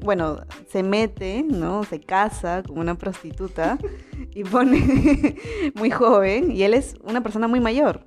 [0.00, 0.38] bueno,
[0.70, 1.84] se mete, ¿no?
[1.84, 3.76] Se casa con una prostituta
[4.34, 5.36] y pone
[5.74, 8.00] muy joven, y él es una persona muy mayor.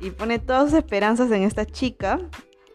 [0.00, 2.18] Y pone todas sus esperanzas en esta chica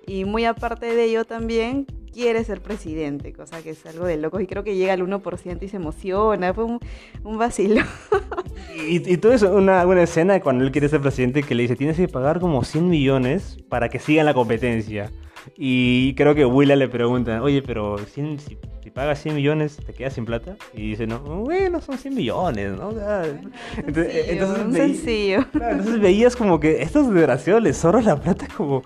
[0.08, 4.41] y muy aparte de ello también quiere ser presidente, cosa que es algo de locos.
[4.41, 6.54] Y creo que llega al 1% y se emociona.
[6.54, 6.80] Fue un,
[7.38, 7.82] vacilo.
[8.76, 11.76] Y, y todo eso, una, una escena cuando él quiere ser presidente que le dice,
[11.76, 15.12] tienes que pagar como 100 millones para que siga la competencia.
[15.58, 18.58] Y creo que Willa le pregunta, oye, pero si, si,
[18.95, 20.55] pagas 100 millones, ¿te quedas sin plata?
[20.73, 22.91] Y dice, no, bueno, son 100 millones, ¿no?
[23.75, 28.84] entonces, entonces, entonces, veías como que estos desgraciados les sobran la plata como,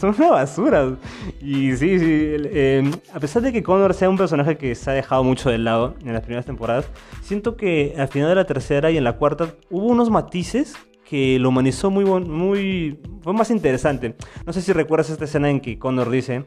[0.00, 0.96] son una basura.
[1.38, 4.94] Y sí, sí, eh, a pesar de que Connor sea un personaje que se ha
[4.94, 6.86] dejado mucho de lado en las primeras temporadas,
[7.20, 11.38] siento que al final de la tercera y en la cuarta hubo unos matices que
[11.38, 14.16] lo humanizó muy, muy, fue más interesante.
[14.46, 16.46] No sé si recuerdas esta escena en que Connor dice,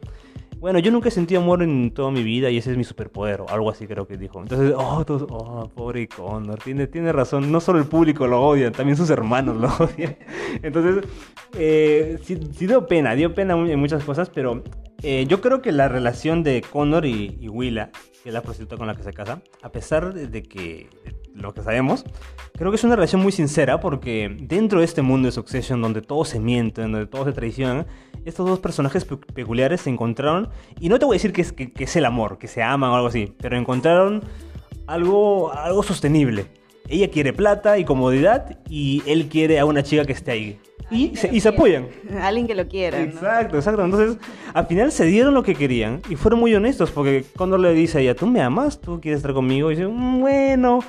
[0.59, 3.41] bueno, yo nunca he sentido amor en toda mi vida y ese es mi superpoder,
[3.41, 4.41] o algo así creo que dijo.
[4.41, 8.97] Entonces, oh, oh pobre Connor, tiene, tiene razón, no solo el público lo odia, también
[8.97, 10.17] sus hermanos lo odian.
[10.61, 11.05] Entonces,
[11.57, 14.63] eh, sí, dio pena, dio pena en muchas cosas, pero
[15.01, 17.91] eh, yo creo que la relación de Connor y, Willa,
[18.21, 20.89] que es la prostituta con la que se casa, a pesar de que
[21.33, 22.03] lo que sabemos,
[22.53, 26.01] creo que es una relación muy sincera porque dentro de este mundo de Succession, donde
[26.01, 27.85] todos se mienten, donde todos se traicionan,
[28.25, 31.71] estos dos personajes peculiares se encontraron, y no te voy a decir que es, que,
[31.77, 34.23] es el amor, que se aman o algo así, pero encontraron
[34.87, 36.47] algo, algo sostenible.
[36.87, 40.59] Ella quiere plata y comodidad y él quiere a una chica que esté ahí.
[40.91, 41.87] Y se, y se, apoyan.
[42.21, 43.01] Alguien que lo quiera.
[43.01, 43.83] Exacto, exacto.
[43.83, 44.17] Entonces,
[44.53, 47.99] al final se dieron lo que querían y fueron muy honestos porque cuando le dice
[47.99, 48.79] a ella, ¿tú me amas?
[48.79, 49.71] ¿Tú quieres estar conmigo?
[49.71, 50.79] Y dice, mm, bueno,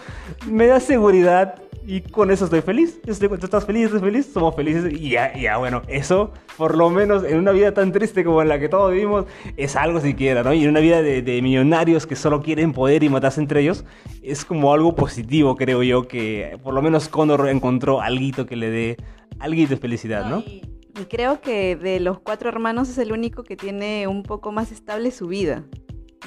[0.46, 3.00] me da seguridad y con eso estoy feliz.
[3.06, 3.86] Estoy, ¿Tú estás feliz?
[3.86, 4.30] ¿Estás feliz?
[4.32, 4.92] Somos felices.
[4.92, 8.48] Y ya, ya, bueno, eso, por lo menos en una vida tan triste como en
[8.48, 9.24] la que todos vivimos,
[9.56, 10.52] es algo siquiera, ¿no?
[10.52, 13.84] Y en una vida de, de millonarios que solo quieren poder y matarse entre ellos,
[14.22, 18.70] es como algo positivo, creo yo, que por lo menos Condor encontró algo que le
[18.70, 18.96] dé
[19.40, 20.40] algo de felicidad, ¿no?
[20.40, 20.62] Y,
[21.00, 24.70] y creo que de los cuatro hermanos es el único que tiene un poco más
[24.72, 25.64] estable su vida.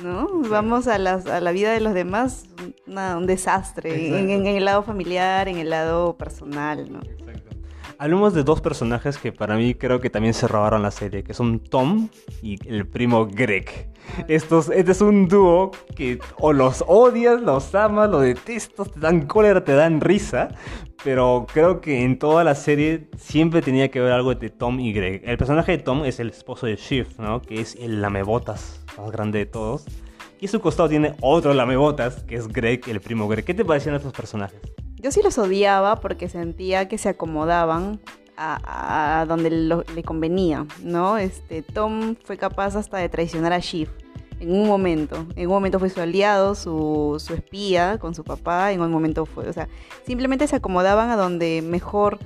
[0.02, 0.28] ¿no?
[0.50, 2.46] Vamos a, a, la vida de los demás,
[2.88, 7.02] un desastre, en, el lado familiar, en el lado personal, ¿no?
[8.04, 11.34] Hablemos de dos personajes que para mí creo que también se robaron la serie, que
[11.34, 12.10] son Tom
[12.42, 13.94] y el primo Greg.
[14.28, 19.26] Estos, este es un dúo que o los odias, los amas, los detestas, te dan
[19.26, 20.50] cólera, te dan risa,
[21.02, 24.92] pero creo que en toda la serie siempre tenía que ver algo de Tom y
[24.92, 25.22] Greg.
[25.24, 27.42] El personaje de Tom es el esposo de Shiv, ¿no?
[27.42, 29.86] Que es el lamebotas más grande de todos.
[30.42, 33.46] Y a su costado tiene otro lamebotas, que es Greg, el primo Greg.
[33.46, 34.60] ¿Qué te parecían estos personajes?
[35.04, 38.00] Yo sí los odiaba porque sentía que se acomodaban
[38.38, 41.18] a, donde le convenía, ¿no?
[41.18, 43.90] Este, Tom fue capaz hasta de traicionar a Shiv
[44.40, 45.28] en un momento.
[45.36, 49.26] En un momento fue su aliado, su, su, espía con su papá, en un momento
[49.26, 49.68] fue, o sea,
[50.06, 52.18] simplemente se acomodaban a donde mejor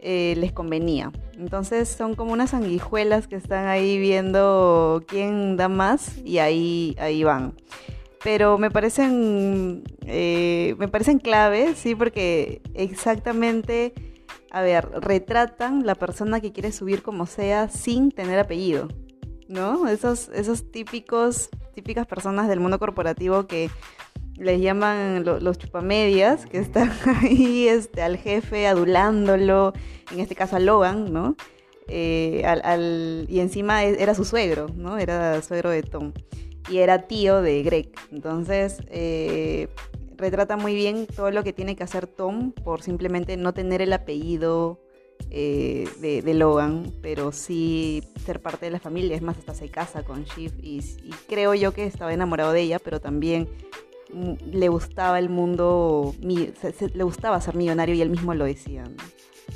[0.00, 1.12] eh, les convenía.
[1.38, 7.24] Entonces son como unas sanguijuelas que están ahí viendo quién da más y ahí, ahí
[7.24, 7.54] van
[8.22, 13.94] pero me parecen, eh, me parecen claves, sí, porque exactamente,
[14.50, 18.88] a ver, retratan la persona que quiere subir como sea sin tener apellido,
[19.48, 19.88] ¿no?
[19.88, 23.70] Esos, esos típicos, típicas personas del mundo corporativo que
[24.36, 29.72] les llaman los chupamedias, que están ahí este, al jefe adulándolo,
[30.12, 31.36] en este caso a Logan, ¿no?
[31.88, 34.96] Eh, al, y encima e, era su suegro, ¿no?
[34.98, 36.12] Era suegro de Tom
[36.70, 37.90] y era tío de Greg.
[38.10, 39.68] Entonces, eh,
[40.16, 43.92] retrata muy bien todo lo que tiene que hacer Tom por simplemente no tener el
[43.92, 44.80] apellido
[45.30, 49.16] eh, de, Logan, pero sí ser parte de la familia.
[49.16, 50.80] Es más, hasta se casa con Shiv y,
[51.28, 53.48] creo yo que estaba enamorado de ella, pero también
[54.50, 58.84] le gustaba el mundo, le gustaba ser millonario y él mismo lo decía.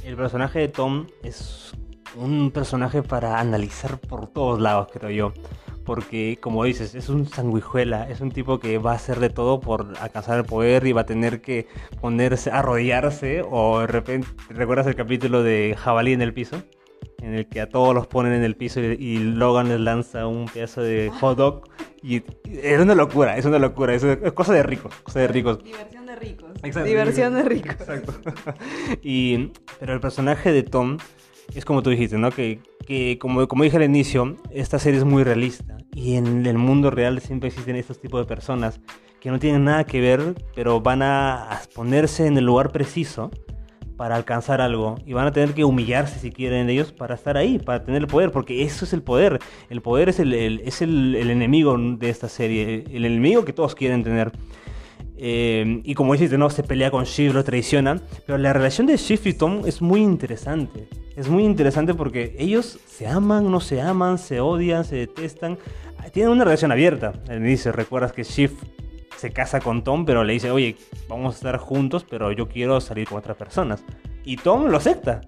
[0.03, 1.73] El personaje de Tom es
[2.17, 5.33] un personaje para analizar por todos lados, creo yo
[5.87, 9.61] porque como dices, es un sanguijuela, es un tipo que va a hacer de todo
[9.61, 11.69] por alcanzar el poder y va a tener que
[12.01, 16.63] ponerse, arrodillarse o de repente, ¿recuerdas el capítulo de Jabalí en el piso?
[17.23, 20.47] En el que a todos los ponen en el piso y, Logan les lanza un
[20.47, 21.63] pedazo de hot dog
[22.03, 25.63] y, es una locura, es una locura, es, cosa de ricos, cosa de ricos.
[25.63, 26.51] Diversión de ricos.
[26.85, 27.71] Diversión de ricos.
[27.71, 28.13] Exacto.
[29.03, 30.99] y, pero el personaje de Tom
[31.55, 32.31] es como tú dijiste, ¿no?
[32.31, 35.77] Que, que como, como dije al inicio, esta serie es muy realista.
[35.95, 38.81] Y en el mundo real siempre existen estos tipos de personas
[39.21, 43.31] que no tienen nada que ver, pero van a ponerse en el lugar preciso
[43.97, 47.59] para alcanzar algo y van a tener que humillarse si quieren ellos para estar ahí,
[47.59, 49.39] para tener el poder, porque eso es el poder.
[49.71, 53.75] El poder es el, es el, el enemigo de esta serie, el enemigo que todos
[53.75, 54.33] quieren tener.
[55.19, 58.01] Eh, y como dices, no se pelea con Shiv, lo traiciona.
[58.27, 60.89] Pero la relación de Shiv y Tom es muy interesante.
[61.17, 65.59] Es muy interesante porque ellos se aman, no se aman, se odian, se detestan.
[66.13, 67.15] Tienen una relación abierta.
[67.29, 68.53] Él dice, recuerdas que Shiv
[69.17, 70.77] se casa con Tom, pero le dice, oye,
[71.09, 73.83] vamos a estar juntos, pero yo quiero salir con otras personas.
[74.25, 75.23] Y Tom lo acepta.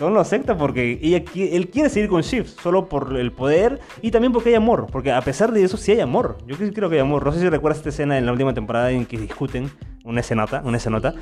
[0.00, 4.10] No lo acepta porque ella, él quiere seguir con Shift solo por el poder y
[4.10, 4.86] también porque hay amor.
[4.90, 6.38] Porque a pesar de eso, sí hay amor.
[6.46, 7.24] Yo creo que hay amor.
[7.24, 9.70] No sé si recuerdas esta escena en la última temporada en que discuten
[10.04, 11.14] una escenota, una escenota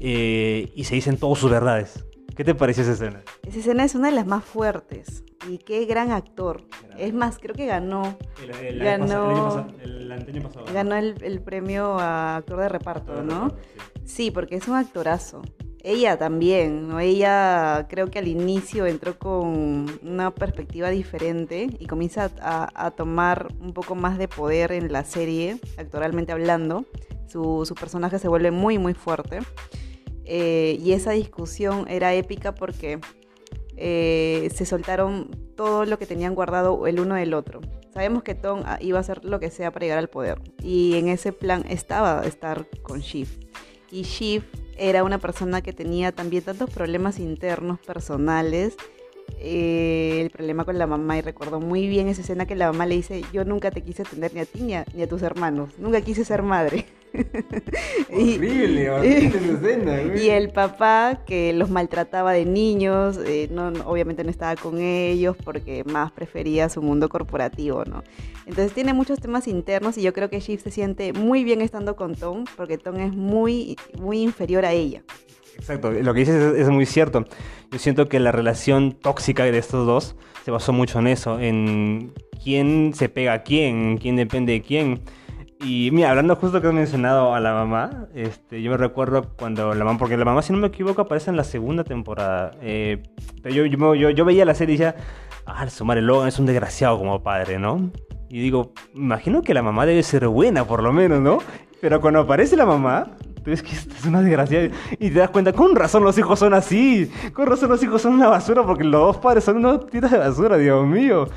[0.00, 2.04] eh, y se dicen todas sus verdades.
[2.36, 3.22] ¿Qué te pareció esa escena?
[3.48, 5.24] Esa escena es una de las más fuertes.
[5.48, 6.62] Y qué gran actor.
[6.96, 8.16] Es más, creo que ganó.
[8.40, 10.66] El, ganó, el, año pasado.
[10.72, 13.52] Ganó el, premio a actor de reparto, ¿no?
[14.04, 14.30] sí.
[14.30, 15.42] porque es un actorazo.
[15.84, 17.00] Ella también, ¿no?
[17.00, 23.72] Ella creo que al inicio entró con una perspectiva diferente y comienza a, tomar un
[23.72, 26.84] poco más de poder en la serie, actoralmente hablando.
[27.28, 29.40] Su, personaje se vuelve muy, muy fuerte.
[30.24, 33.00] Eh, y esa discusión era épica porque
[33.76, 37.60] eh, se soltaron todo lo que tenían guardado el uno del otro.
[37.94, 40.40] Sabemos que Tom ah, iba a hacer lo que sea para llegar al poder.
[40.62, 43.28] Y en ese plan estaba estar con Shiv.
[43.90, 44.44] Y Shiv
[44.78, 48.76] era una persona que tenía también tantos problemas internos, personales,
[49.38, 52.86] eh, el problema con la mamá y recuerdo muy bien esa escena que la mamá
[52.86, 56.00] le dice, yo nunca te quise atender ni a ti ni a, tus hermanos, nunca
[56.00, 56.86] quise ser madre.
[58.12, 60.02] horrible, horrible escena.
[60.16, 65.36] Y el papá que los maltrataba de niños, eh, no, obviamente no estaba con ellos
[65.42, 68.02] porque más prefería su mundo corporativo, ¿no?
[68.44, 71.96] Entonces tiene muchos temas internos y yo creo que Shiv se siente muy bien estando
[71.96, 75.02] con Tom porque Tom es muy, muy inferior a ella.
[75.58, 77.24] Exacto, lo que dices es, muy cierto.
[77.70, 82.12] Yo siento que la relación tóxica de estos dos se basó mucho en eso, en
[82.42, 85.02] quién se pega a quién, quién depende de quién.
[85.60, 89.74] Y mira, hablando justo que has mencionado a la mamá, este, yo me recuerdo cuando
[89.74, 92.52] la mamá, porque la mamá, si no me equivoco, aparece en la segunda temporada.
[92.62, 93.02] Eh,
[93.42, 94.94] pero yo, yo, yo, veía la serie y decía,
[95.46, 97.90] ah, su madre Logan es un desgraciado como padre, ¿no?
[98.30, 101.38] Y digo, imagino que la mamá debe ser buena, por lo menos, ¿no?
[101.80, 103.16] Pero cuando aparece la mamá,
[103.52, 104.70] es que esta es una desgracia.
[104.98, 107.10] Y te das cuenta, con razón los hijos son así.
[107.32, 110.18] Con razón los hijos son una basura porque los dos padres son unos tiras de
[110.18, 111.28] basura, Dios mío.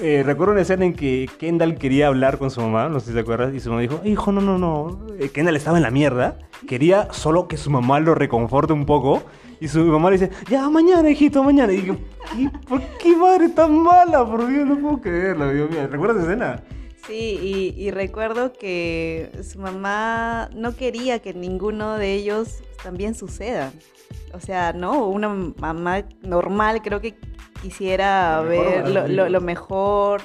[0.00, 3.12] Eh, recuerdo una escena en que Kendall quería hablar con su mamá, no sé si
[3.12, 4.98] te acuerdas, y su mamá dijo, hijo, no, no, no.
[5.18, 9.22] Eh, Kendall estaba en la mierda, quería solo que su mamá lo reconforte un poco,
[9.60, 11.72] y su mamá le dice, ya, mañana, hijito, mañana.
[11.72, 11.96] Y yo,
[12.68, 14.24] ¿por qué madre tan mala?
[14.24, 15.86] Por Dios, no puedo creerlo, Dios mío.
[15.88, 16.62] ¿Recuerdas esa escena?
[17.06, 23.72] Sí, y, recuerdo que su mamá no quería que ninguno de ellos también suceda.
[24.32, 25.08] O sea, ¿no?
[25.08, 27.16] Una mamá normal creo que
[27.60, 30.22] quisiera ver lo, mejor.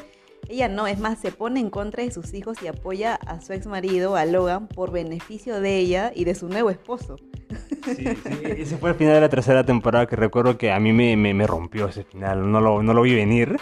[0.49, 3.53] Ella no, es más, se pone en contra de sus hijos y apoya a su
[3.53, 7.17] ex marido, a Logan, por beneficio de ella y de su nuevo esposo.
[7.49, 10.91] Sí, sí, ese fue el final de la tercera temporada que recuerdo que a mí
[10.91, 13.57] me, me, rompió ese final, no lo, no lo vi venir.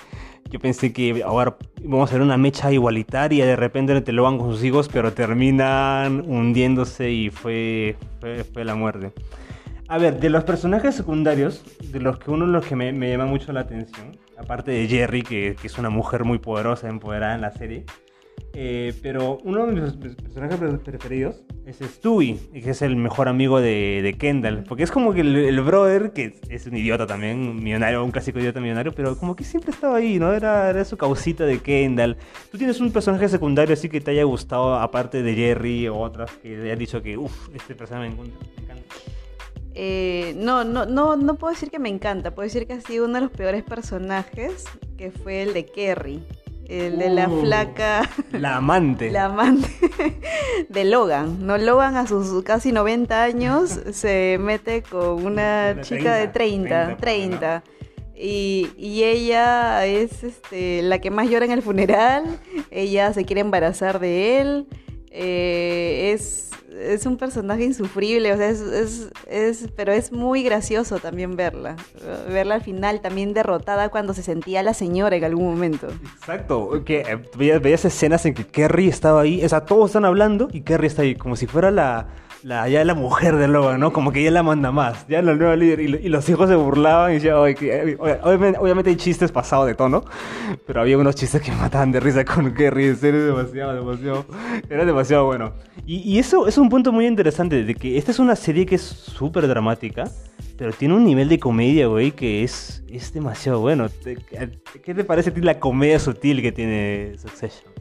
[0.50, 4.38] Yo pensé que ahora vamos a hacer una mecha igualitaria, de repente te lo van
[4.38, 7.96] con sus hijos, pero terminan hundiéndose y fue,
[8.54, 9.12] fue, la muerte.
[9.88, 13.10] A ver, de los personajes secundarios, de los que uno de los que me, me
[13.10, 17.36] llama mucho la atención, aparte de Jerry, que, que, es una mujer muy poderosa, empoderada
[17.36, 17.86] en la serie,
[18.58, 24.16] eh, pero uno de mis personajes preferidos es Stewie, que es el mejor amigo de,
[24.18, 24.64] Kendall.
[24.64, 28.40] Porque es como que el, brother, que es un idiota también, un millonario, un clásico
[28.40, 30.32] idiota millonario, pero como que siempre estaba ahí, ¿no?
[30.34, 32.16] Era, era su causita de Kendall.
[32.50, 36.32] ¿Tú tienes un personaje secundario así que te haya gustado, aparte de Jerry o otras,
[36.42, 38.46] que te hayas dicho que, uff, este personaje me encanta?
[39.78, 43.04] Eh, no, no, no, no puedo decir que me encanta, puedo decir que ha sido
[43.06, 44.64] uno de los peores personajes,
[44.98, 46.24] que fue el de Kerry.
[46.68, 48.10] El de la uh, flaca.
[48.32, 49.12] La amante.
[49.12, 49.70] La amante
[50.70, 51.46] de Logan.
[51.46, 56.98] No, Logan a sus casi 90 años se mete con una chica de 30.
[56.98, 57.64] 30.
[58.18, 62.40] Y, y, ella es este, la que más llora en el funeral.
[62.72, 64.68] Ella se quiere embarazar de él.
[65.12, 71.36] Eh, es es un personaje insufrible, o sea, es, es, pero es muy gracioso también
[71.36, 71.76] verla.
[72.30, 75.88] Verla al final también derrotada cuando se sentía la señora en algún momento.
[76.18, 80.50] Exacto, que eh, veías, escenas en que Kerry estaba ahí, o sea, todos están hablando
[80.52, 82.08] y Kerry está ahí, como si fuera la,
[82.46, 83.92] la, ya la mujer de Logan, ¿no?
[83.92, 85.80] Como que ella la manda más, ya la nueva líder.
[85.80, 90.06] Y, los hijos se burlaban y decían, eh, obviamente, hay chistes pasados de tono,
[90.68, 94.26] pero había unos chistes que mataban de risa con Kerry, en demasiado, demasiado,
[94.70, 95.54] era demasiado bueno.
[95.88, 98.76] Y, y eso es un punto muy interesante, de que esta es una serie que
[98.76, 100.04] es súper dramática,
[100.56, 103.88] pero tiene un nivel de comedia, güey, que es, es demasiado bueno.
[104.84, 107.75] ¿Qué te parece a ti la comedia sutil que tiene Succession?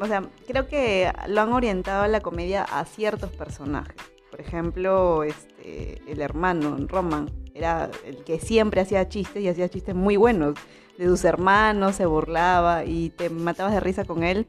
[0.00, 3.96] O sea, creo que lo han orientado a la comedia a ciertos personajes.
[4.30, 9.94] Por ejemplo, este, el hermano, Roman, era el que siempre hacía chistes y hacía chistes
[9.94, 10.54] muy buenos.
[10.98, 14.46] De sus hermanos se burlaba y te matabas de risa con él.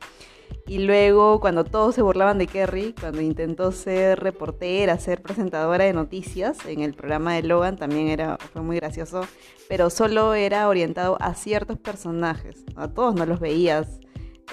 [0.67, 5.93] Y luego, cuando todos se burlaban de Kerry, cuando intentó ser reportera, ser presentadora de
[5.93, 9.25] noticias en el programa de Logan, también era, fue muy gracioso,
[9.67, 12.63] pero solo era orientado a ciertos personajes.
[12.75, 14.01] A todos no los veías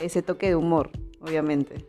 [0.01, 1.87] ese toque de humor, obviamente.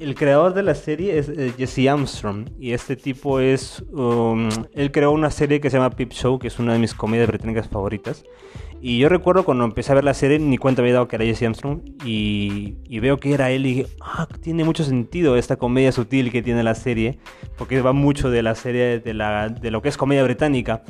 [0.00, 2.48] el creador de la serie es eh, Jesse Armstrong.
[2.58, 3.82] Y este tipo es.
[3.92, 6.94] um, él creó una serie que se llama Peep Show, que es una de mis
[6.94, 8.24] comedias británicas favoritas.
[8.80, 11.24] Y yo recuerdo cuando empecé a ver la serie, ni cuenta había dado que era
[11.24, 11.80] Jesse Armstrong.
[12.04, 16.30] Y, y veo que era él y dije, ah, tiene mucho sentido esta comedia sutil
[16.30, 17.18] que tiene la serie.
[17.56, 20.84] Porque va mucho de la serie, de, la, de lo que es comedia británica.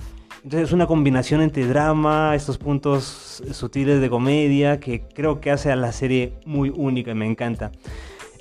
[0.46, 5.72] Entonces es una combinación entre drama, estos puntos sutiles de comedia, que creo que hace
[5.72, 7.72] a la serie muy única y me encanta.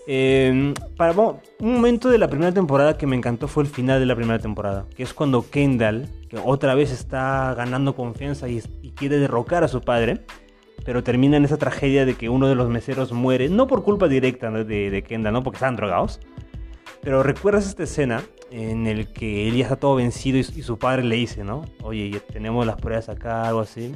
[0.06, 1.42] Eh, para, un
[1.74, 4.86] momento de la primera temporada que me encantó fue el final de la primera temporada,
[4.96, 8.62] que es cuando Kendall, que otra vez está ganando confianza y,
[8.96, 10.26] quiere derrocar a su padre,
[10.86, 14.08] pero termina en esa tragedia de que uno de los meseros muere, no por culpa
[14.08, 15.42] directa de Kendall, ¿no?
[15.42, 16.20] porque estaban drogados.
[17.02, 20.78] Pero recuerdas esta escena en el que él ya está todo vencido y, y su
[20.78, 21.66] padre le dice, ¿no?
[21.84, 23.94] Oye, ya tenemos las pruebas acá, algo así.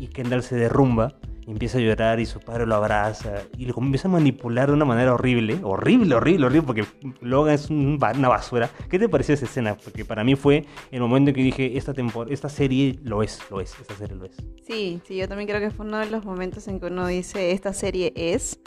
[0.00, 1.14] Y Kendall se derrumba
[1.46, 4.74] y empieza a llorar y su padre lo abraza y lo comienza a manipular de
[4.74, 6.84] una manera horrible, horrible, horrible, horrible, porque
[7.20, 8.70] Logan es un una basura.
[8.88, 9.76] ¿Qué te pareció esa escena?
[9.76, 11.94] Porque para mí fue el momento en que dije, esta,
[12.28, 14.36] esta serie lo es, lo es, esta serie lo es.
[14.66, 17.52] Sí, sí, yo también creo que fue uno de los momentos en que uno dice,
[17.52, 18.58] esta serie es,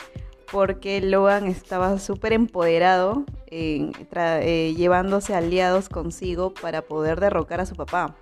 [0.51, 7.75] porque Logan estaba súper empoderado, tra- eh, llevándose aliados consigo para poder derrocar a su
[7.75, 8.15] papá.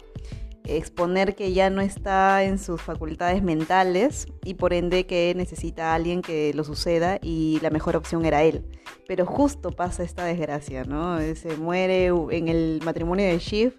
[0.68, 5.96] Exponer que ya no está en sus facultades mentales y por ende que necesita a
[5.96, 8.66] alguien que lo suceda y la mejor opción era él.
[9.08, 11.20] Pero justo pasa esta desgracia, ¿no?
[11.20, 13.74] Eh, Se muere en el matrimonio de Shiv,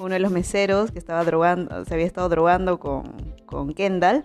[0.00, 4.24] uno de los meseros que estaba drogando, se había estado drogando con Kendall.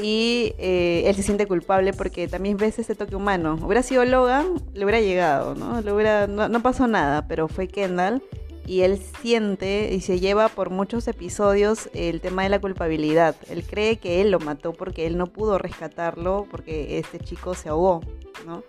[0.00, 3.58] Y eh, él se siente culpable porque también ves ese toque humano.
[3.62, 5.80] Hubiera sido Logan, le hubiera llegado, ¿no?
[5.82, 8.22] Le hubiera, no, no pasó nada, pero fue Kendall.
[8.64, 13.34] Y él siente y se lleva por muchos episodios el tema de la culpabilidad.
[13.50, 17.68] Él cree que él lo mató porque él no pudo rescatarlo porque este chico se
[17.68, 18.00] ahogó,
[18.46, 18.62] ¿no?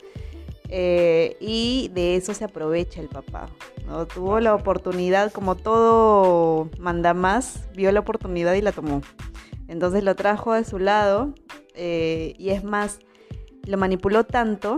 [0.69, 3.47] Eh, y de eso se aprovecha el papá.
[3.85, 4.07] ¿no?
[4.07, 9.01] Tuvo la oportunidad, como todo manda más, vio la oportunidad y la tomó.
[9.73, 11.33] Entonces lo trajo de su lado
[11.73, 12.99] eh, y es más,
[13.65, 14.77] lo manipuló tanto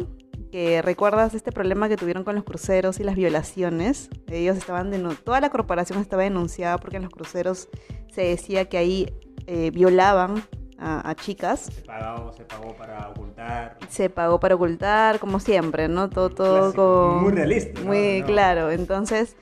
[0.53, 4.09] que recuerdas este problema que tuvieron con los cruceros y las violaciones.
[4.31, 4.89] Ellos estaban
[5.25, 7.67] toda la corporación estaba denunciada porque en los cruceros
[8.13, 9.13] se decía que ahí
[9.47, 10.41] eh, violaban
[10.77, 11.59] a, a chicas.
[11.75, 13.77] Se pagó, se pagó para ocultar.
[13.89, 16.09] Se pagó para ocultar, como siempre, ¿no?
[16.09, 17.81] Todo, todo Clásico, con- muy realista.
[17.81, 18.25] Muy No.
[18.25, 18.71] claro.
[18.71, 19.35] Entonces,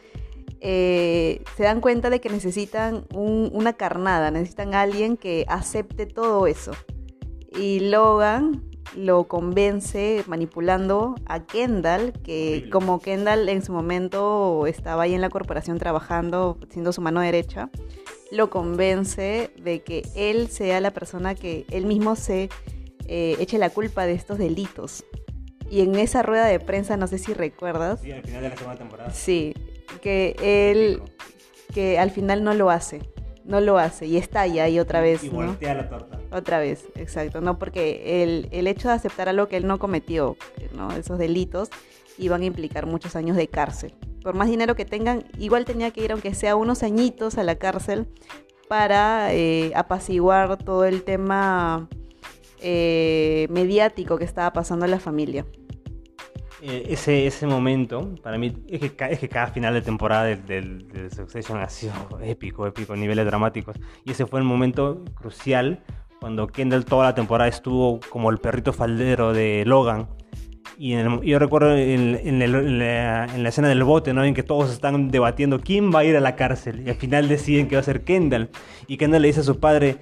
[0.66, 6.06] eh, se dan cuenta de que necesitan un- una carnada, necesitan a alguien que acepte
[6.06, 6.72] todo eso.
[7.52, 8.64] Y Logan
[8.96, 15.30] lo convence manipulando a Kendall, que como Kendall en su momento estaba ahí en la
[15.30, 17.70] corporación trabajando, siendo su mano derecha,
[18.32, 22.50] lo convence de que él sea la persona que él mismo se
[23.08, 25.04] eh, eche la culpa de estos delitos.
[25.70, 28.56] Y en esa rueda de prensa, no sé si recuerdas, Sí, al final de la
[28.56, 29.12] segunda temporada.
[29.12, 29.54] sí,
[30.02, 31.02] que él,
[31.74, 33.02] que al final no lo hace,
[33.46, 35.36] no lo hace y estalla ahí otra vez, Y ¿no?
[35.36, 36.20] voltea la torta.
[36.32, 37.60] Otra vez, exacto, ¿no?
[37.60, 40.38] Porque el, el hecho de aceptar algo que él no cometió,
[40.76, 40.92] ¿no?
[40.94, 41.70] Esos delitos,
[42.18, 43.94] iban a implicar muchos años de cárcel.
[44.24, 47.56] Por más dinero que tengan, igual tenía que ir, aunque sea unos añitos, a la
[47.56, 48.08] cárcel
[48.68, 51.90] para eh, apaciguar todo el tema
[52.62, 55.46] eh, mediático que estaba pasando en la familia.
[56.66, 60.88] Eh, ese, ese momento, para mí, es que, es que cada final de temporada del,
[61.14, 61.92] Succession ha sido
[62.24, 63.76] épico, épico, niveles dramáticos.
[64.06, 65.84] Y ese fue el momento crucial
[66.22, 70.08] cuando Kendall toda la temporada estuvo como el perrito faldero de Logan.
[70.78, 70.96] Y
[71.28, 74.24] yo recuerdo en la escena del bote, ¿no?
[74.24, 76.84] En que todos están debatiendo quién va a ir a la cárcel.
[76.86, 78.50] Y al final deciden que va a ser Kendall.
[78.88, 79.98] Y Kendall le dice a su padre,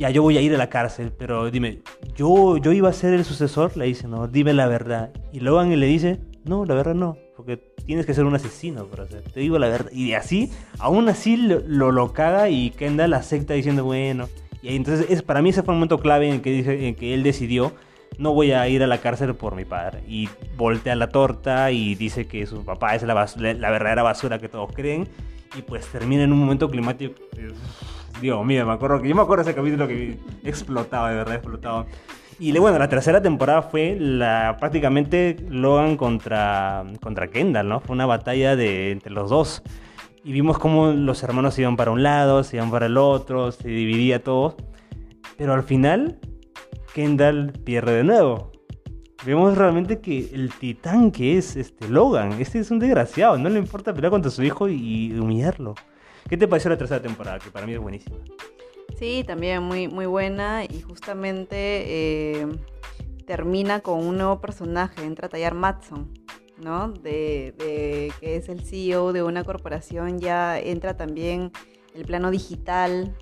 [0.00, 1.82] ya yo voy a ir a la cárcel, pero dime,
[2.16, 3.76] ¿yo, yo iba a ser el sucesor?
[3.76, 5.10] Le dice, no, dime la verdad.
[5.30, 8.86] Y Logan le dice, no, la verdad no, porque tienes que ser un asesino
[9.34, 9.92] te digo la verdad.
[9.92, 14.30] Y así, aún así lo, lo, lo caga y Kendall acepta diciendo, bueno.
[14.62, 17.12] Y entonces, es, para mí ese fue un momento clave en que, dice, en que
[17.12, 17.72] él decidió,
[18.16, 20.02] no voy a ir a la cárcel por mi padre.
[20.08, 24.38] Y voltea la torta y dice que su papá es la, bas- la, verdadera basura
[24.38, 25.08] que todos creen.
[25.58, 27.20] Y pues termina en un momento climático.
[28.20, 31.86] Dios mío, me acuerdo que yo me acuerdo ese capítulo que explotaba, de verdad explotaba.
[32.38, 37.80] Y bueno, la tercera temporada fue la prácticamente Logan contra, contra Kendall, ¿no?
[37.80, 39.62] Fue una batalla de entre los dos.
[40.24, 43.68] Y vimos cómo los hermanos iban para un lado, se iban para el otro, se
[43.68, 44.56] dividía todo.
[45.36, 46.18] Pero al final,
[46.94, 48.52] Kendall pierde de nuevo.
[49.26, 53.58] Vemos realmente que el titán que es este Logan, este es un desgraciado, no le
[53.58, 55.74] importa pelear contra su hijo y humillarlo.
[56.30, 57.40] ¿Qué te pareció la tercera temporada?
[57.40, 58.16] Que para mí es buenísima.
[58.96, 62.46] Sí, también muy, muy buena y justamente eh,
[63.26, 66.08] termina con un nuevo personaje, entra a tallar Matson,
[66.62, 66.92] ¿no?
[66.92, 71.50] De, de que es el CEO de una corporación, ya entra también
[71.96, 73.12] el plano digital.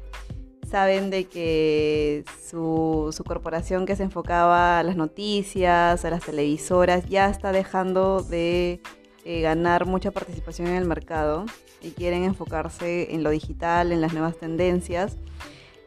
[0.69, 7.07] Saben de que su, su corporación que se enfocaba a las noticias, a las televisoras,
[7.09, 8.83] ya está dejando de
[9.25, 11.47] eh, ganar mucha participación en el mercado
[11.81, 15.17] y quieren enfocarse en lo digital, en las nuevas tendencias.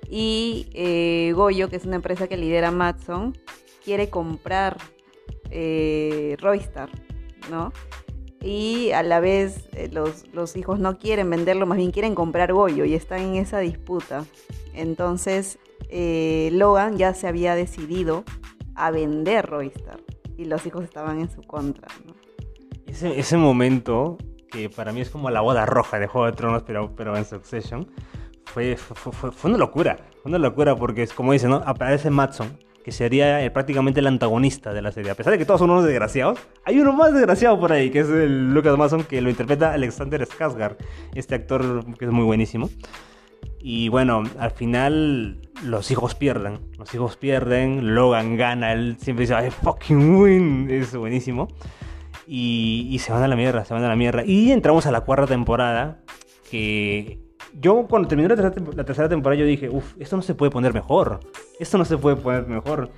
[0.09, 3.37] Y eh, Goyo, que es una empresa que lidera Matson,
[3.83, 4.77] quiere comprar
[5.49, 6.89] eh, Roystar,
[7.49, 7.71] ¿no?
[8.41, 12.53] Y a la vez eh, los, los, hijos no quieren venderlo, más bien quieren comprar
[12.53, 14.25] Goyo y están en esa disputa.
[14.73, 18.23] Entonces eh, Logan ya se había decidido
[18.75, 19.99] a vender Roystar
[20.37, 22.15] y los hijos estaban en su contra, ¿no?
[22.87, 24.17] Ese, ese momento,
[24.51, 27.25] que para mí es como la boda roja de Juego de Tronos, pero, pero en
[27.25, 27.87] Succession,
[28.45, 29.97] fue, fue, fue, fue una locura.
[30.21, 31.63] Fue una locura porque es como dicen, ¿no?
[31.65, 35.11] Aparece Matson, que sería eh, prácticamente el antagonista de la serie.
[35.11, 37.99] A pesar de que todos son unos desgraciados, hay uno más desgraciado por ahí, que
[37.99, 40.77] es el Lucas Mason, que lo interpreta Alexander Skarsgård,
[41.15, 42.69] este actor que es muy buenísimo.
[43.59, 46.59] Y bueno, al final los hijos pierden.
[46.77, 51.47] Los hijos pierden, Logan gana, él siempre dice, I fucking win, es buenísimo.
[52.33, 54.23] Y, y se van a la mierda, se van a la mierda.
[54.25, 55.99] Y entramos a la cuarta temporada,
[56.49, 57.19] que
[57.59, 60.49] yo cuando terminó la tercera, la tercera, temporada yo dije, uff, esto no se puede
[60.49, 61.19] poner mejor.
[61.59, 62.89] Esto no se puede poner mejor.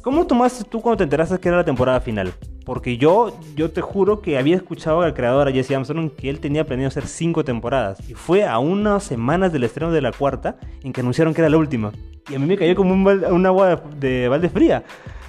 [0.00, 2.32] ¿Cómo tomaste tú cuando te enteraste que era la temporada final?
[2.64, 6.38] Porque yo, yo te juro que había escuchado al creador, a Jesse Armstrong, que él
[6.38, 8.08] tenía planeado hacer cinco temporadas.
[8.08, 11.50] Y fue a unas semanas del estreno de la cuarta en que anunciaron que era
[11.50, 11.90] la última.
[12.30, 14.84] Y a mí me cayó como un, un agua de, de balde fría.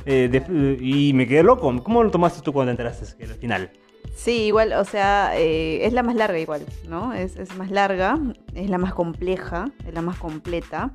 [0.06, 1.74] Eh, de, y me quedé loco.
[1.84, 3.72] ¿Cómo lo tomaste tú cuando te enteraste el final?
[4.16, 7.14] Sí, igual, o sea, eh, es la más larga igual, ¿no?
[7.14, 8.20] Es, es, más larga,
[8.54, 10.94] es la más compleja, es la más completa.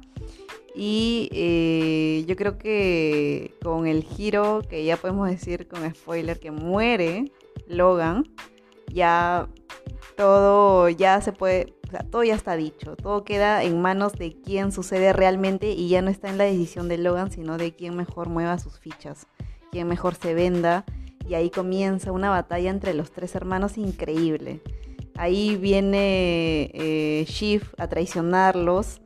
[0.75, 6.51] Y eh, yo creo que con el giro, que ya podemos decir con spoiler, que
[6.51, 7.33] muere
[7.69, 8.25] Logan,
[8.93, 9.49] ya
[10.17, 11.73] todo ya se puede,
[12.03, 16.11] todo ya está dicho, todo queda en manos de quién sucede realmente y ya no
[16.11, 19.27] está en la decisión de Logan, sino de quién mejor mueva sus fichas,
[19.71, 20.85] quién mejor se venda
[21.29, 24.61] y ahí comienza una batalla entre los tres hermanos increíble.
[25.17, 29.01] Ahí viene eh, Shiv a traicionarlos.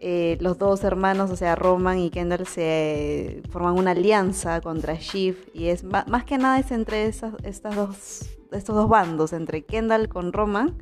[0.00, 4.94] Eh, los dos hermanos, o sea, Roman y Kendall, se eh, forman una alianza contra
[4.94, 5.50] Shiv.
[5.54, 10.32] Y es más que nada entre esas, estas dos, estos dos bandos, entre Kendall con
[10.32, 10.76] Roman,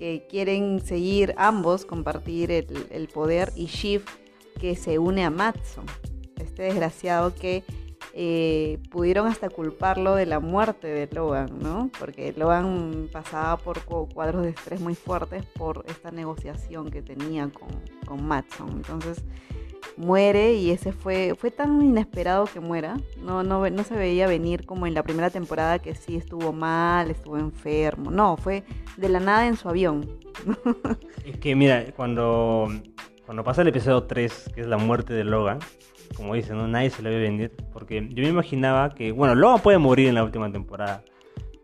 [0.00, 4.02] que quieren seguir ambos, compartir el, el poder, y Shiv,
[4.58, 5.84] que se une a Matson,
[6.40, 7.64] este desgraciado que
[8.14, 11.90] eh, pudieron hasta culparlo de la muerte de Logan, ¿no?
[11.98, 17.68] Porque Logan pasaba por cuadros de estrés muy fuertes por esta negociación que tenía con,
[18.06, 18.70] con Matson.
[18.70, 19.22] Entonces
[20.00, 22.96] muere y ese fue, fue tan inesperado que muera.
[23.22, 27.10] No, no, no se veía venir como en la primera temporada que sí estuvo mal,
[27.10, 28.10] estuvo enfermo.
[28.10, 28.64] No, fue
[28.96, 30.08] de la nada en su avión.
[31.24, 32.68] es que mira, cuando,
[33.26, 35.58] cuando pasa el episodio 3, que es la muerte de Logan,
[36.16, 36.66] como dicen, ¿no?
[36.66, 37.52] nadie se lo ve venir.
[37.72, 41.04] Porque yo me imaginaba que, bueno, Logan puede morir en la última temporada.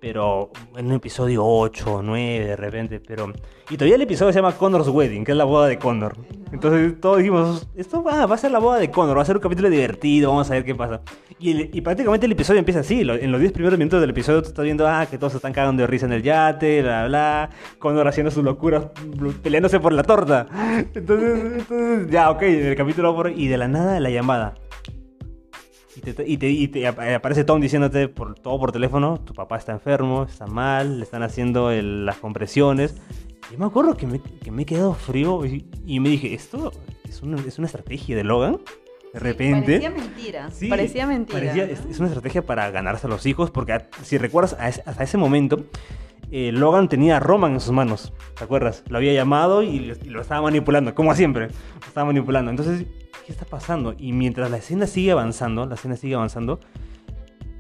[0.01, 3.01] Pero en un episodio 8 o 9 de repente.
[3.01, 3.33] Pero...
[3.71, 6.17] Y todavía el episodio se llama Connor's Wedding, que es la boda de Connor.
[6.53, 9.37] Entonces todos dijimos, esto va, va a ser la boda de Connor, va a ser
[9.37, 11.01] un capítulo divertido, vamos a ver qué pasa.
[11.39, 13.01] Y, prácticamente el episodio empieza así.
[13.01, 15.53] En los 10 primeros minutos del episodio tú estás viendo, ah, que todos se están
[15.53, 17.51] cagando de risa en el yate, bla, bla.
[17.79, 18.87] Connor haciendo sus locuras,
[19.43, 20.47] peleándose por la torta.
[20.95, 23.31] Entonces, entonces ya, ok, el capítulo por...
[23.31, 24.55] Y de la nada la llamada.
[26.07, 29.57] Y te, y, te, y te, aparece Tom diciéndote por, todo por teléfono, tu papá
[29.57, 32.95] está enfermo, está mal, le están haciendo el, las compresiones.
[33.51, 36.73] Yo me acuerdo que me, que me he quedado frío y, y, me dije, ¿esto
[37.09, 38.61] es una, es una estrategia de Logan?
[39.13, 39.81] De repente.
[39.81, 40.51] Sí, parecía mentira.
[40.51, 41.39] Sí, parecía mentira.
[41.41, 41.73] Parecía, ¿no?
[41.73, 45.65] es, es, una estrategia para ganarse a los hijos, porque si recuerdas, hasta ese momento,
[46.31, 48.13] eh, Logan tenía a Roman en sus manos.
[48.37, 48.85] ¿Te acuerdas?
[48.89, 51.49] Lo había llamado y, y lo estaba manipulando, como siempre.
[51.49, 52.51] Lo estaba manipulando.
[52.51, 52.87] Entonces,
[53.27, 53.95] ¿qué está pasando?
[53.99, 56.61] Y mientras la escena sigue avanzando, la escena sigue avanzando,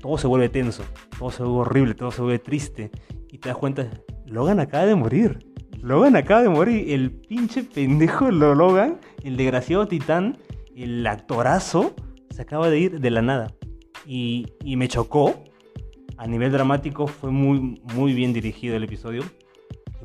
[0.00, 0.84] todo se vuelve tenso,
[1.18, 2.92] todo se vuelve horrible, todo se vuelve triste.
[3.32, 3.90] Y te das cuenta,
[4.26, 5.44] Logan acaba de morir.
[5.80, 6.92] Logan acaba de morir.
[6.92, 10.38] El pinche pendejo Logan, el desgraciado titán,
[10.76, 11.94] el actorazo,
[12.30, 13.52] se acaba de ir de la nada.
[14.06, 15.42] Y, y me chocó.
[16.16, 19.22] A nivel dramático fue muy, muy bien dirigido el episodio.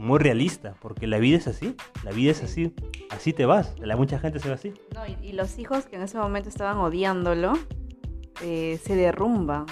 [0.01, 1.75] Muy realista, porque la vida es así.
[2.03, 2.73] La vida es así.
[3.11, 3.77] Así te vas.
[3.79, 4.73] La mucha gente se va así.
[4.95, 7.53] No, y, y, los hijos que en ese momento estaban odiándolo,
[8.41, 9.67] eh, se derrumba.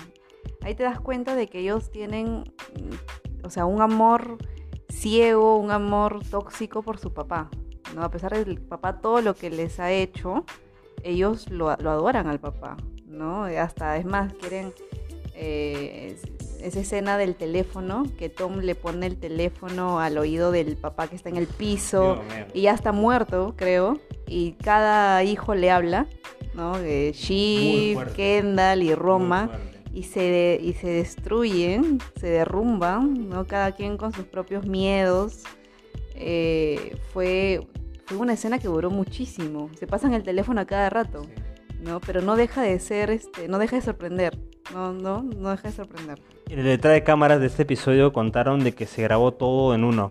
[0.61, 2.43] Ahí te das cuenta de que ellos tienen,
[3.43, 4.37] o sea, un amor
[4.89, 7.49] ciego, un amor tóxico por su papá.
[7.95, 8.03] ¿no?
[8.03, 10.45] A pesar del papá todo lo que les ha hecho,
[11.01, 12.77] ellos lo, lo adoran al papá,
[13.07, 13.45] ¿no?
[13.45, 14.73] Hasta es más, quieren,
[15.33, 16.21] eh,
[16.61, 21.15] esa escena del teléfono, que Tom le pone el teléfono al oído del papá que
[21.15, 22.21] está en el piso
[22.53, 26.07] y ya está muerto, creo, y cada hijo le habla,
[26.53, 26.73] ¿no?
[26.81, 28.13] Shiv, fuerte.
[28.15, 29.49] Kendall y Roma.
[29.91, 33.47] Y se, de- y se destruyen, se derrumban, ¿no?
[33.47, 35.39] Cada quien con sus propios miedos.
[36.13, 37.67] Eh, fue,
[38.05, 39.69] fue una escena que duró muchísimo.
[39.79, 41.29] Se pasan el teléfono a cada rato, Sí.
[41.81, 41.99] ¿no?
[42.01, 44.37] Pero no deja de ser, este, no deja de sorprender.
[44.73, 46.21] No, no, no deja de sorprender.
[46.49, 49.83] En el detrás de cámaras de este episodio contaron de que se grabó todo en
[49.83, 50.09] uno.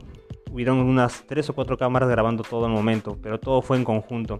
[0.53, 4.39] Hubieron unas tres o cuatro cámaras grabando todo en momento, pero todo fue en conjunto.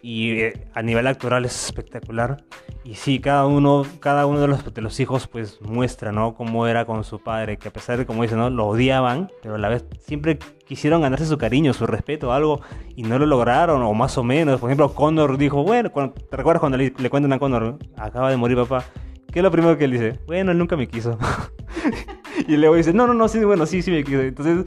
[0.00, 2.42] Y eh, a nivel actoral es espectacular.
[2.84, 6.34] Y sí, cada uno, cada uno de los, de los hijos pues muestra, ¿no?
[6.34, 8.48] Cómo era con su padre, que a pesar de, como dicen, ¿no?
[8.48, 12.62] Lo odiaban, pero a la vez siempre quisieron ganarse su cariño, su respeto, algo,
[12.96, 14.58] y no lo lograron, o más o menos.
[14.58, 18.56] Por ejemplo, Connor dijo, bueno, ¿te recuerdas cuando le cuentan a Connor, acaba de morir
[18.56, 18.86] papá?
[19.32, 20.18] ¿Qué es lo primero que él dice?
[20.26, 21.16] Bueno, él nunca me quiso.
[22.48, 24.20] y luego dice, no, no, no, sí, bueno, sí, sí me quiso.
[24.20, 24.66] Entonces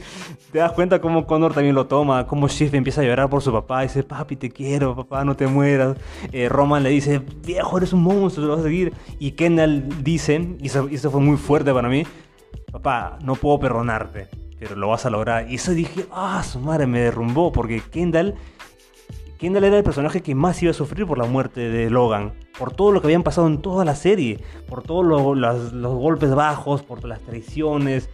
[0.52, 3.52] te das cuenta cómo Connor también lo toma, cómo Shift empieza a llorar por su
[3.52, 3.82] papá.
[3.82, 5.98] Dice, papi, te quiero, papá, no te mueras.
[6.32, 8.94] Eh, Roman le dice, viejo, eres un monstruo, lo vas a seguir.
[9.20, 12.06] Y Kendall dice, y eso, y eso fue muy fuerte para mí,
[12.72, 15.52] papá, no puedo perdonarte, pero lo vas a lograr.
[15.52, 18.36] Y eso dije, ah, su madre me derrumbó, porque Kendall
[19.44, 22.74] Kendall era el personaje que más iba a sufrir por la muerte de Logan, por
[22.74, 24.40] todo lo que habían pasado en toda la serie,
[24.70, 28.10] por todos los golpes bajos, por las traiciones.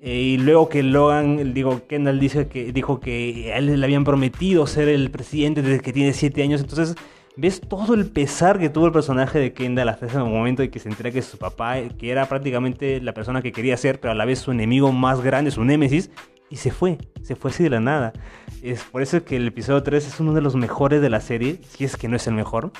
[0.00, 4.04] eh, y luego que Logan, digo, Kendall dice que, dijo que a él le habían
[4.04, 6.60] prometido ser el presidente desde que tiene 7 años.
[6.60, 6.94] Entonces,
[7.36, 10.78] ves todo el pesar que tuvo el personaje de Kendall hasta ese momento de que
[10.78, 14.14] se entera que su papá, que era prácticamente la persona que quería ser, pero a
[14.14, 16.12] la vez su enemigo más grande, su némesis,
[16.50, 18.12] y se fue, se fue así de la nada.
[18.62, 21.60] Es por eso que el episodio 3 es uno de los mejores de la serie,
[21.68, 22.72] si es que no es el mejor.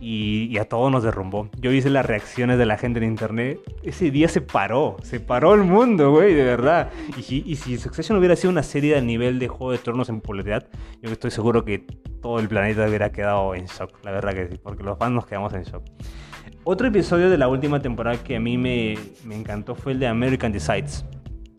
[0.00, 1.48] Y, a todos nos derrumbó.
[1.58, 3.58] Yo hice las reacciones de la gente en internet.
[3.82, 6.90] Ese día se paró, se paró el mundo, güey, de verdad.
[7.16, 10.20] Y y si Succession hubiera sido una serie del nivel de Juego de Tronos en
[10.20, 10.68] popularidad,
[11.02, 11.84] yo estoy seguro que
[12.20, 13.92] todo el planeta hubiera quedado en shock.
[14.04, 15.82] La verdad que sí, porque los fans nos quedamos en shock.
[16.62, 20.06] Otro episodio de la última temporada que a mí me, me encantó fue el de
[20.06, 21.04] American Decides,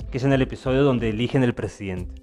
[0.09, 2.21] que es en el episodio donde eligen el presidente.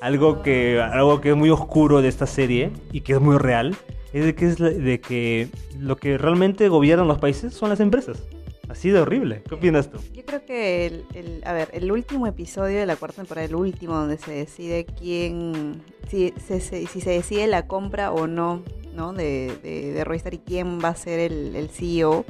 [0.00, 3.74] Algo que, algo que es muy oscuro de esta serie y que es muy real
[4.12, 5.48] es de que, es de que
[5.78, 8.22] lo que realmente gobiernan los países son las empresas.
[8.68, 9.42] Así de horrible.
[9.48, 9.98] ¿Qué opinas tú?
[10.14, 13.54] Yo creo que el, el- a ver, el último episodio de la cuarta temporada, el
[13.54, 18.62] último donde se decide quién, si se, se- si se decide la compra o no,
[18.94, 19.12] ¿no?
[19.12, 22.24] De, de, de Roystar y quién va a ser el, el CEO,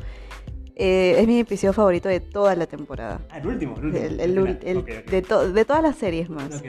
[0.77, 3.20] eh, es mi episodio favorito de toda la temporada.
[3.31, 3.77] Ah, el último.
[3.79, 6.62] El- el ul- el- De, to- de todas las series más.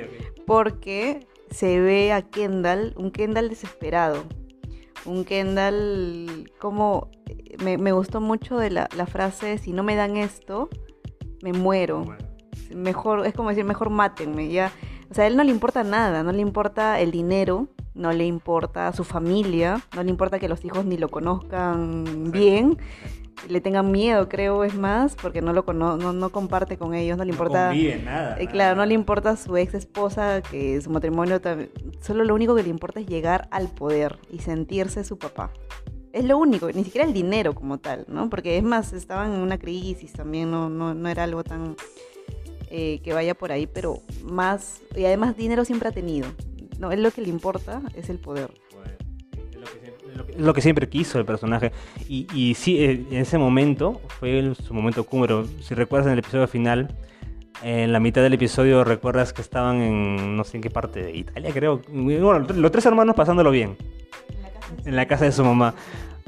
[0.46, 4.24] Porque se ve a Kendall, un Kendall desesperado.
[5.06, 7.10] Un Kendall como...
[7.64, 10.70] Me, me gustó mucho de la, la frase, si no me dan esto,
[11.42, 12.04] me muero.
[12.76, 14.72] Mejor, es como decir, mejor mátenme, ya.
[15.10, 18.26] O sea, a él no le importa nada, no le importa el dinero, no le
[18.26, 22.78] importa su familia, no le importa que los hijos ni lo conozcan bien,
[23.50, 27.18] le tengan miedo, creo, es más, porque no lo cono no, no comparte con ellos,
[27.18, 27.74] no le importa...
[28.04, 28.40] nada.
[28.40, 31.72] Eh, claro, no le importa a su ex esposa, que su matrimonio también.
[32.02, 35.52] Solo lo único que le importa es llegar al poder y sentirse su papá.
[36.14, 38.30] Es lo único, ni siquiera el dinero como tal, ¿no?
[38.30, 41.76] Porque es más, estaban en una crisis también, no, no, no era algo tan
[42.70, 44.82] eh, que vaya por ahí, pero más.
[44.96, 46.28] Y además, dinero siempre ha tenido.
[46.80, 48.52] No, es lo que le importa, es el poder.
[50.38, 51.72] Lo que- siempre quiso el personaje.
[52.10, 55.46] Y, y sí, eh, en ese momento fue el- su momento cúmero.
[55.62, 56.96] Si recuerdas en el episodio final,
[57.64, 61.16] en la mitad del episodio recuerdas que estaban en no sé en qué parte de
[61.16, 61.82] Italia, creo.
[61.90, 63.78] Bueno, los tres hermanos pasándolo bien
[64.86, 65.74] en la casa de su mamá.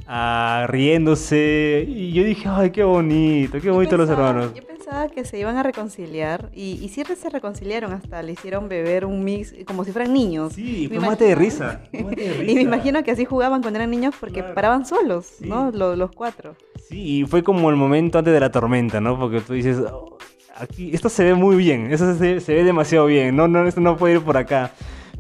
[0.08, 1.84] ah, riéndose.
[1.88, 4.54] Y yo dije, ay, qué bonito, qué bonito los hermanos.
[4.54, 8.70] Yo pensaba que se iban a reconciliar y, y sí se reconciliaron hasta le hicieron
[8.70, 10.54] beber un mix como si fueran niños.
[10.54, 11.82] Sí, fue mate de risa.
[11.92, 12.62] mate de Y me risa.
[12.62, 14.56] imagino que así jugaban cuando eran niños porque Claro.
[14.56, 15.50] paraban solos, Sí.
[15.50, 15.72] ¿no?
[15.72, 16.56] Los, los cuatro.
[16.88, 19.20] Sí, y fue como el momento antes de la tormenta, ¿no?
[19.20, 20.18] Porque tú dices, "Oh,
[20.56, 23.82] aquí, esto se ve muy bien, eso se, se ve demasiado bien, no, no, esto
[23.82, 24.72] no puede ir por acá.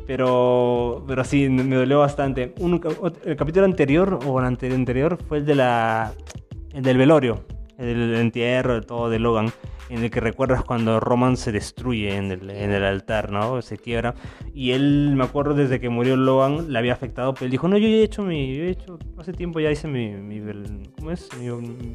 [0.05, 2.53] Pero, pero sí, me dolió bastante.
[2.61, 2.79] Un
[3.25, 6.13] el capítulo anterior, o el ante- anterior, fue el de la
[6.73, 7.43] el del velorio,
[7.77, 9.51] el entierro, de todo de Logan,
[9.89, 13.61] en el que recuerdas cuando Roman se destruye en el, en el altar, ¿no?
[13.61, 14.15] Se quiebra.
[14.53, 17.77] Y él, me acuerdo, desde que murió Logan, le había afectado, pero él dijo, no,
[17.77, 20.41] yo ya he hecho mi, yo he hecho, hace tiempo ya hice mi, mi
[20.97, 21.29] ¿cómo es?
[21.39, 21.49] Mi,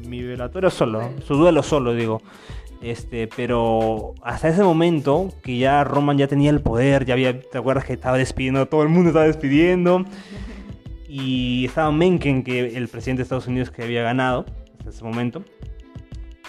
[0.07, 2.21] mi velatorio solo, su duelo solo, digo.
[2.81, 7.57] Este, pero hasta ese momento que ya Roman ya tenía el poder, ya había, ¿te
[7.57, 10.05] acuerdas que estaba despidiendo, todo el mundo estaba despidiendo?
[11.15, 14.47] Y estaba Mencken, que el presidente de Estados Unidos que había ganado
[14.79, 15.43] hasta ese momento.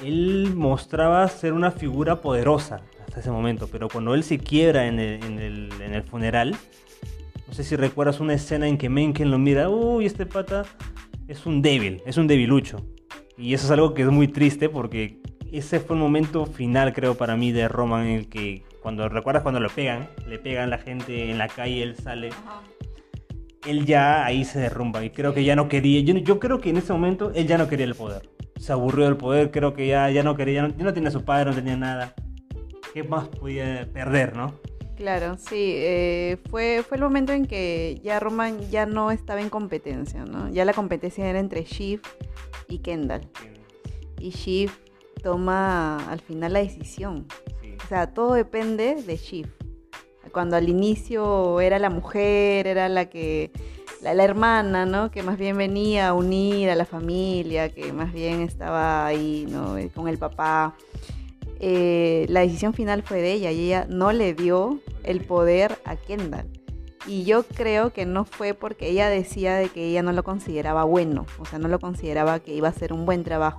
[0.03, 4.99] Él mostraba ser una figura poderosa hasta ese momento, pero cuando él se quiebra en
[4.99, 6.57] el, en el, en el funeral,
[7.47, 10.65] no sé si recuerdas una escena en que Menken lo mira, uy, este pata
[11.29, 12.85] es un débil, es un debilucho.
[13.37, 15.21] Y eso es algo que es muy triste porque
[15.53, 19.43] ese fue el momento final, creo, para mí de Roman, en el que, cuando recuerdas
[19.43, 22.31] cuando lo pegan, le pegan la gente en la calle, él sale.
[23.67, 26.71] Él ya ahí se derrumba y creo que ya no quería, yo, yo creo que
[26.71, 28.34] en ese momento él ya no quería el poder.
[28.65, 31.11] Se aburrió del poder, creo que ya, ya no quería, ya no, ya no tenía
[31.11, 32.15] a su padre, no tenía nada.
[32.95, 34.55] ¿Qué más podía perder, no?
[34.97, 39.51] Claro, sí, eh, fue, fue el momento en que ya Roman ya no estaba en
[39.51, 40.49] competencia, ¿no?
[40.49, 42.01] Ya la competencia era entre Shiv
[42.67, 43.29] y Kendall.
[44.19, 44.71] Y Shiv
[45.23, 47.27] toma al final la decisión.
[47.61, 47.77] Sí.
[47.85, 49.47] O sea, todo depende de Shiv.
[50.33, 53.51] Cuando al inicio era la mujer, era la que,
[54.03, 55.11] la, la hermana, ¿no?
[55.11, 59.77] Que más bien venía a unir a la familia, que más bien estaba ahí, ¿no?
[59.77, 60.75] Eh, Con el papá.
[61.61, 65.97] Eh, la decisión final fue de ella y ella no le dio el poder a
[65.97, 66.47] Kendall.
[67.07, 70.85] Y yo creo que no fue porque ella decía de que ella no lo consideraba
[70.85, 73.59] bueno, o sea, no lo consideraba que iba a ser un buen trabajo,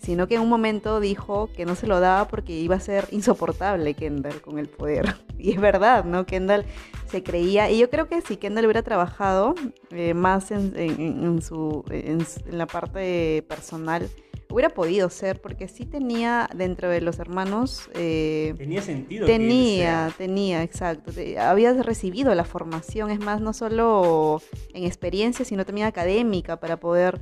[0.00, 3.06] sino que en un momento dijo que no se lo daba porque iba a ser
[3.10, 5.14] insoportable Kendall con el poder.
[5.40, 6.26] Y es verdad, ¿no?
[6.26, 6.66] Kendall
[7.10, 9.54] se creía, y yo creo que si Kendall hubiera trabajado
[9.90, 14.10] eh, más en, en- en su, en, en la parte personal,
[14.50, 17.88] hubiera podido ser, porque sí tenía dentro de los hermanos...
[17.94, 19.24] eh, Tenía sentido.
[19.26, 21.10] Tenía, tenía, exacto.
[21.12, 24.42] Te- Habías recibido la formación, es más, no solo
[24.74, 27.18] en experiencia, sino también académica para poder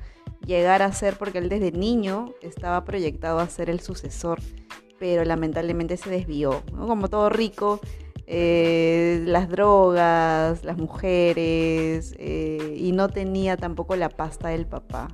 [0.49, 4.41] llegar a ser, porque él desde niño estaba proyectado a ser el sucesor,
[4.99, 6.89] pero lamentablemente se desvió, ¿no?
[6.89, 7.81] Como todo rico,
[8.27, 15.09] eh, las drogas, las mujeres, eh, y no tenía tampoco la pasta del papá,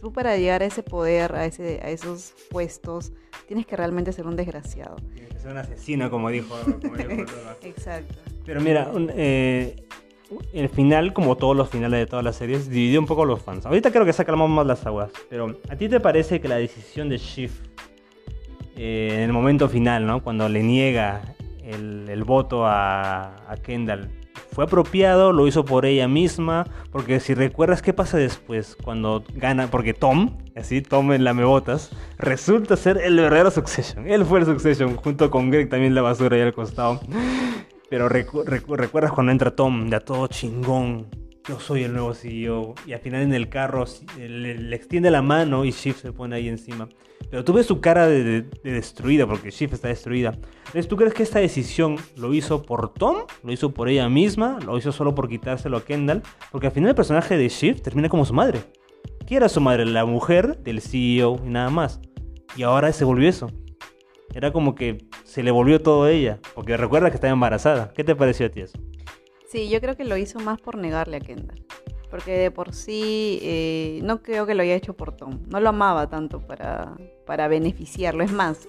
[0.00, 3.12] Tú para llegar a ese poder, a, ese, a esos puestos,
[3.46, 4.96] tienes que realmente ser un desgraciado.
[5.14, 6.54] Tiene que ser un asesino, como dijo.
[6.82, 7.24] como dijo.
[7.62, 8.14] Exacto.
[8.44, 9.76] Pero mira, un- eh,
[10.52, 13.42] el final, como todos los finales de todas las series, dividió un poco a los
[13.42, 13.66] fans.
[13.66, 15.10] Ahorita creo que se más las aguas.
[15.28, 17.50] Pero, ¿a ti te parece que la decisión de Shiv
[18.76, 20.22] eh, en el momento final, ¿no?
[20.22, 24.10] Cuando le niega el, voto a, a Kendall,
[24.52, 25.32] ¿fue apropiado?
[25.32, 26.66] ¿Lo hizo por ella misma?
[26.90, 31.90] Porque si recuerdas qué pasa después, cuando gana, porque Tom, así, Tom en la mebotas,
[32.18, 34.08] resulta ser el verdadero Succession.
[34.08, 37.00] Él fue el Succession, junto con Greg también la basura ahí al costado.
[37.90, 41.06] Pero recu- recu- recuerdas cuando entra Tom, ya todo chingón.
[41.46, 42.74] Yo soy el nuevo CEO.
[42.86, 43.84] Y al final en el carro
[44.18, 46.88] le, extiende la mano y Shiv se pone ahí encima.
[47.30, 50.30] Pero tú ves su cara de, de- de destruida, porque Shiv está destruida.
[50.66, 53.18] Entonces, ¿tú crees que esta decisión lo hizo por Tom?
[53.42, 54.58] ¿Lo hizo por ella misma?
[54.64, 56.22] ¿Lo hizo solo por quitárselo a Kendall?
[56.50, 58.60] Porque al final el personaje de Shiv termina como su madre.
[59.26, 59.84] ¿Quién era su madre?
[59.84, 62.00] La mujer del CEO y nada más.
[62.56, 63.50] Y ahora se volvió eso.
[64.32, 66.38] Era como que se le volvió todo a ella.
[66.54, 67.92] Porque recuerda que estaba embarazada.
[67.92, 68.78] ¿Qué te pareció a ti eso?
[69.48, 71.64] Sí, yo creo que lo hizo más por negarle a Kendall.
[72.10, 75.40] Porque de por sí eh, no creo que lo haya hecho por Tom.
[75.48, 76.96] No lo amaba tanto para,
[77.26, 78.22] para beneficiarlo.
[78.24, 78.68] Es más,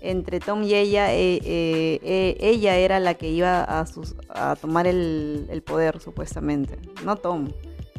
[0.00, 3.84] entre Tom y ella, eh, eh, ella era la que iba a,
[4.28, 6.78] a tomar el, el poder, supuestamente.
[7.04, 7.48] No Tom.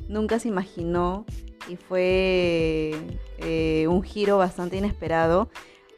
[0.07, 1.25] Nunca se imaginó
[1.67, 2.95] y fue
[3.87, 5.49] un giro bastante inesperado.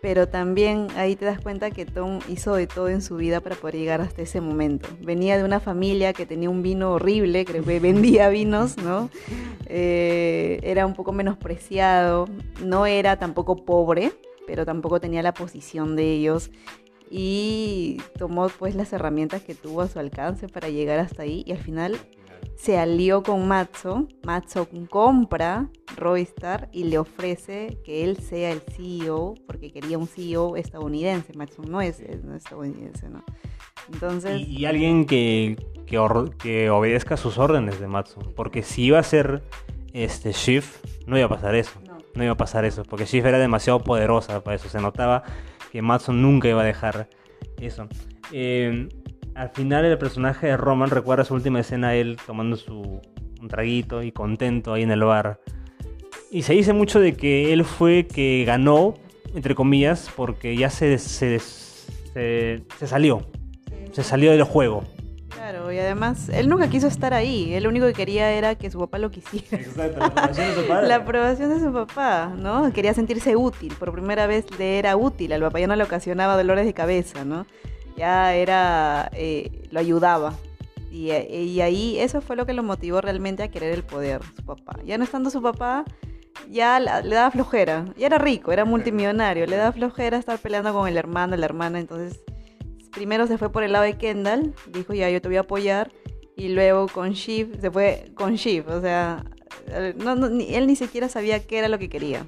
[0.01, 3.55] Pero también ahí te das cuenta que Tom hizo de todo en su vida para
[3.55, 4.87] poder llegar hasta ese momento.
[5.01, 9.09] Venía de una familia que tenía un vino horrible, creo que vendía vinos, ¿no?
[9.65, 12.29] Eh, era un poco menospreciado,
[12.63, 14.13] no era tampoco pobre,
[14.47, 16.49] pero tampoco tenía la posición de ellos.
[17.11, 21.51] Y tomó pues las herramientas que tuvo a su alcance para llegar hasta ahí y
[21.51, 21.97] al final
[22.61, 24.07] se alió con Matzo.
[24.25, 30.57] Matzo compra Roystar y le ofrece que él sea el CEO porque quería un CEO
[30.57, 31.31] estadounidense.
[31.37, 33.23] Matzo no es, no es estadounidense, ¿no?
[33.93, 35.55] Entonces, Y, y alguien que,
[35.87, 38.33] que, or- que obedezca sus órdenes de Matson.
[38.35, 39.41] Porque si iba a ser
[39.93, 40.65] este Shiv,
[41.07, 41.79] no iba a pasar eso.
[41.87, 41.97] no.
[42.15, 42.83] No iba a pasar eso.
[42.83, 44.67] Porque Shiv era demasiado poderosa para eso.
[44.67, 45.23] Se notaba
[45.71, 47.07] que Matson nunca iba a dejar
[47.61, 47.87] eso.
[48.33, 48.89] Eh,
[49.35, 53.01] al final el personaje de Roman recuerda su última escena él tomando su
[53.41, 55.39] un traguito y contento ahí en el bar.
[56.31, 58.93] Y se dice mucho de que él fue que ganó,
[59.33, 63.27] entre comillas, porque ya se, se, se, se salió.
[63.91, 64.83] Se salió del juego.
[65.29, 67.53] Claro, y además, él nunca quiso estar ahí.
[67.53, 69.57] Él lo único que quería era que su papá lo quisiera.
[69.57, 70.87] Exacto, la aprobación de su padre.
[70.87, 72.71] La aprobación de su papá, ¿no?
[72.71, 73.73] Quería sentirse útil.
[73.79, 75.33] Por primera vez le era útil.
[75.33, 77.47] Al papá ya no le ocasionaba dolores de cabeza, ¿no?
[77.99, 79.09] Ya era.
[79.13, 80.33] eh, lo ayudaba.
[80.89, 84.21] Y, eh, y ahí eso fue lo que lo motivó realmente a querer el poder,
[84.37, 84.79] su papá.
[84.85, 85.83] Ya no estando su papá,
[86.49, 87.85] ya la- le daba flojera.
[87.97, 89.45] Ya era rico, era multimillonario.
[89.45, 91.77] Le daba flojera estar peleando con el hermano, la hermana.
[91.79, 92.21] Entonces,
[92.91, 94.53] primero se fue por el lado de Kendall.
[94.71, 95.91] Dijo, ya, yo te voy a apoyar.
[96.37, 98.67] Y luego con Shiv, se fue con Shiv.
[98.69, 99.25] O sea,
[99.97, 102.25] no, ni- él ni siquiera sabía qué era lo que quería.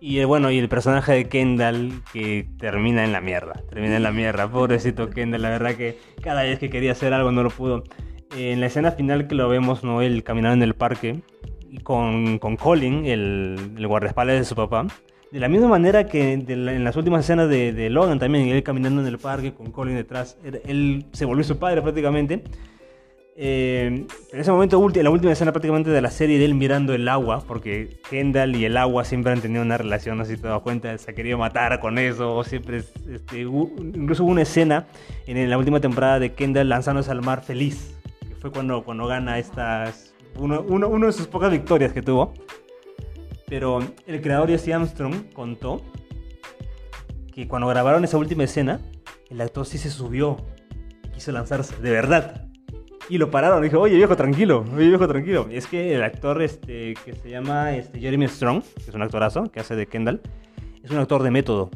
[0.00, 3.62] Y eh, bueno, y el personaje de Kendall que termina en la mierda.
[3.70, 4.48] Termina en la mierda.
[4.48, 7.84] Pobrecito Kendall, la verdad que cada vez que quería hacer algo no lo pudo.
[8.36, 10.02] Eh, en la escena final que lo vemos, ¿no?
[10.02, 11.22] Él caminando en el parque
[11.82, 14.86] con, con Colin, el, el guardaespaldas de su papá.
[15.32, 19.02] De la misma manera que en las últimas escenas de, de Logan también, él caminando
[19.02, 22.44] en el parque con Colin detrás, él, él se volvió su padre prácticamente.
[23.38, 26.94] Eh, en ese momento, en la última escena prácticamente de la serie de él mirando
[26.94, 30.62] el agua, porque Kendall y el agua siempre han tenido una relación, si te das
[30.62, 34.86] cuenta, se ha querido matar con eso, este, incluso hubo una escena
[35.26, 37.94] en la última temporada de Kendall lanzándose al mar feliz,
[38.26, 40.62] que fue cuando, cuando gana estas, uno,
[41.06, 42.32] de sus pocas victorias que tuvo.
[43.48, 45.82] Pero el creador Jesse Armstrong contó
[47.32, 48.80] que cuando grabaron esa última escena,
[49.28, 50.38] el actor sí se subió,
[51.14, 52.45] quiso lanzarse, de verdad.
[53.08, 55.46] Y lo pararon, dijo, oye viejo, tranquilo, oye viejo, tranquilo.
[55.50, 59.02] Y es que el actor este, que se llama este, Jeremy Strong, que es un
[59.02, 60.20] actorazo, que hace de Kendall,
[60.82, 61.70] es un actor de método.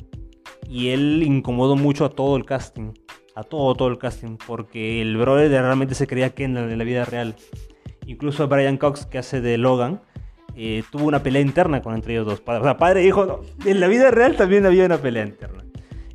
[0.68, 2.93] Y él incomodó mucho a todo el casting,
[3.37, 7.05] a todo, todo el casting, porque el brother realmente se creía Kendall en la vida
[7.05, 7.37] real.
[8.07, 10.01] Incluso Brian Cox, que hace de Logan,
[10.57, 12.43] eh, tuvo una pelea interna con entre ellos dos.
[12.45, 15.64] O sea, padre e hijo, no, en la vida real también había una pelea interna.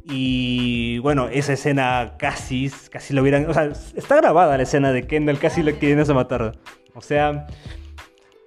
[0.07, 3.49] Y bueno, esa escena casi, casi lo hubieran.
[3.49, 6.51] O sea, está grabada la escena de Kendall casi lo quieren matar.
[6.93, 7.47] O sea,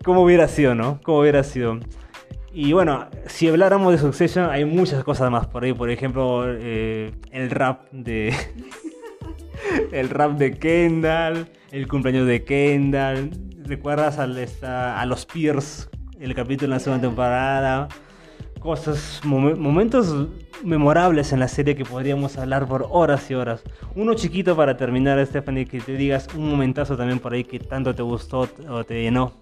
[0.04, 1.00] ¿cómo hubiera sido, no?
[1.02, 1.80] ¿Cómo hubiera sido?
[2.52, 5.72] Y bueno, si habláramos de Succession, hay muchas cosas más por ahí.
[5.72, 8.32] Por ejemplo, eh, el rap de.
[9.92, 13.30] el rap de Kendall, el cumpleaños de Kendall.
[13.64, 15.90] ¿Recuerdas esta, a los Peers?
[16.20, 17.88] El capítulo en la segunda temporada.
[18.61, 20.28] Cosas, momen- momentos
[20.64, 23.62] memorables en la serie que podríamos hablar por horas y horas.
[23.94, 27.94] Uno chiquito para terminar, Stephanie, que te digas un momentazo también por ahí que tanto
[27.94, 29.32] te gustó o te llenó.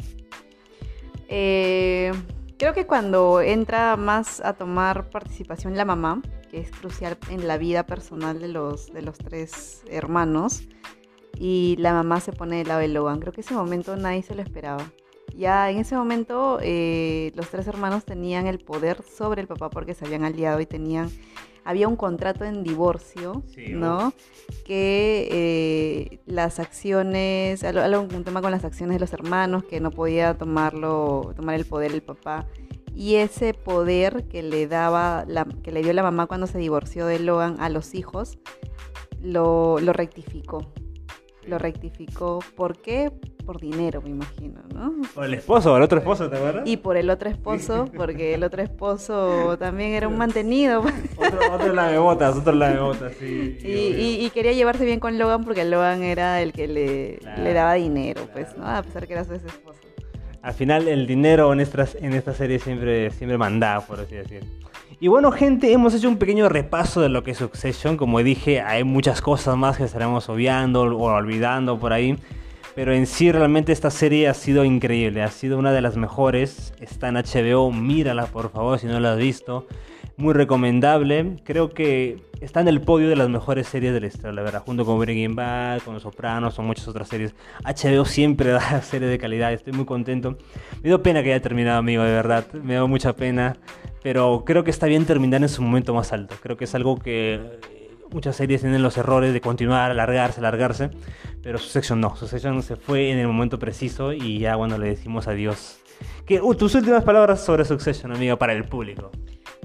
[1.29, 2.13] Eh,
[2.59, 7.57] creo que cuando entra más a tomar participación la mamá, que es crucial en la
[7.59, 10.63] vida personal de los, de los tres hermanos,
[11.39, 13.21] y la mamá se pone del lado de Logan.
[13.21, 14.85] Creo que ese momento nadie se lo esperaba.
[15.35, 19.95] Ya en ese momento eh, los tres hermanos tenían el poder sobre el papá porque
[19.95, 21.11] se habían aliado y tenían
[21.67, 24.13] había un contrato en divorcio, Sí, ¿no?
[24.65, 30.39] Que eh, las acciones, un tema con las acciones de los hermanos, que no podía
[30.39, 32.47] tomarlo, tomar el poder el papá.
[32.95, 37.05] Y ese poder que le daba, la, que le dio la mamá cuando se divorció
[37.05, 38.39] de Logan a los hijos,
[39.21, 40.73] lo, lo rectificó.
[41.47, 42.41] Lo rectificó.
[42.57, 43.11] ¿Por qué?
[43.45, 44.93] Por dinero, me imagino, ¿no?
[45.15, 46.67] O el esposo, o el otro esposo, ¿te acuerdas?
[46.67, 50.81] Y por el otro esposo, porque el otro esposo también era un mantenido.
[51.17, 53.59] Otro, otro lamebotas, otro lamebotas, sí.
[53.63, 57.43] Y, y- y quería llevarse bien con Logan porque Logan era el que le, Claro,
[57.45, 58.57] le daba dinero, pues.
[58.57, 58.67] ¿no?
[58.67, 59.79] A pesar que era su ex esposo.
[60.43, 64.49] Al final el dinero en, estas, en esta serie siempre, siempre mandaba, por así decirlo.
[64.99, 67.99] Y bueno, gente, hemos hecho un pequeño repaso de lo que es Succession.
[67.99, 72.17] Como dije, hay muchas cosas más que estaremos obviando o olvidando por ahí.
[72.75, 75.23] Pero en sí, realmente esta serie ha sido increíble.
[75.23, 76.73] Ha sido una de las mejores.
[76.81, 77.71] Está en HBO.
[77.73, 79.67] Mírala, por favor, si no la has visto.
[80.19, 81.37] Muy recomendable.
[81.45, 84.63] Creo que está en el podio de las mejores series de la historia, la verdad.
[84.65, 87.35] Junto con Breaking Bad, con Los Sopranos, o muchas otras series.
[87.63, 89.53] HBO siempre da series de calidad.
[89.53, 90.39] Estoy muy contento.
[90.83, 92.51] Me dio pena que haya terminado, amigo, de verdad.
[92.55, 93.59] Me dio mucha pena.
[94.03, 96.35] Pero creo que está bien terminar en su momento más alto.
[96.41, 100.91] Creo que es algo que eh, muchas series tienen los errores de continuar, alargarse, alargarse.
[101.43, 102.17] Pero Succession no.
[102.17, 105.79] Succession se fue en el momento preciso y ya cuando le decimos adiós.
[106.25, 109.11] ¿Qué, uh, tus últimas palabras sobre Succession, amigo, para el público.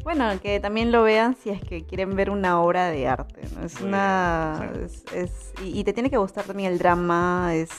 [0.04, 3.66] Bueno, que también lo vean si es que quieren ver una obra de arte, ¿no?
[3.66, 4.70] Es Muy una...
[4.74, 7.70] bien, es- es- y, y te tiene que gustar también el drama, es...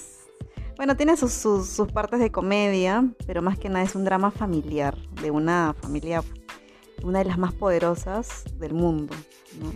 [0.76, 4.30] Bueno, tiene sus, sus, sus partes de comedia, pero más que nada es un drama
[4.30, 6.22] familiar, de una familia,
[7.02, 9.14] una de las más poderosas del mundo,
[9.60, 9.70] ¿no?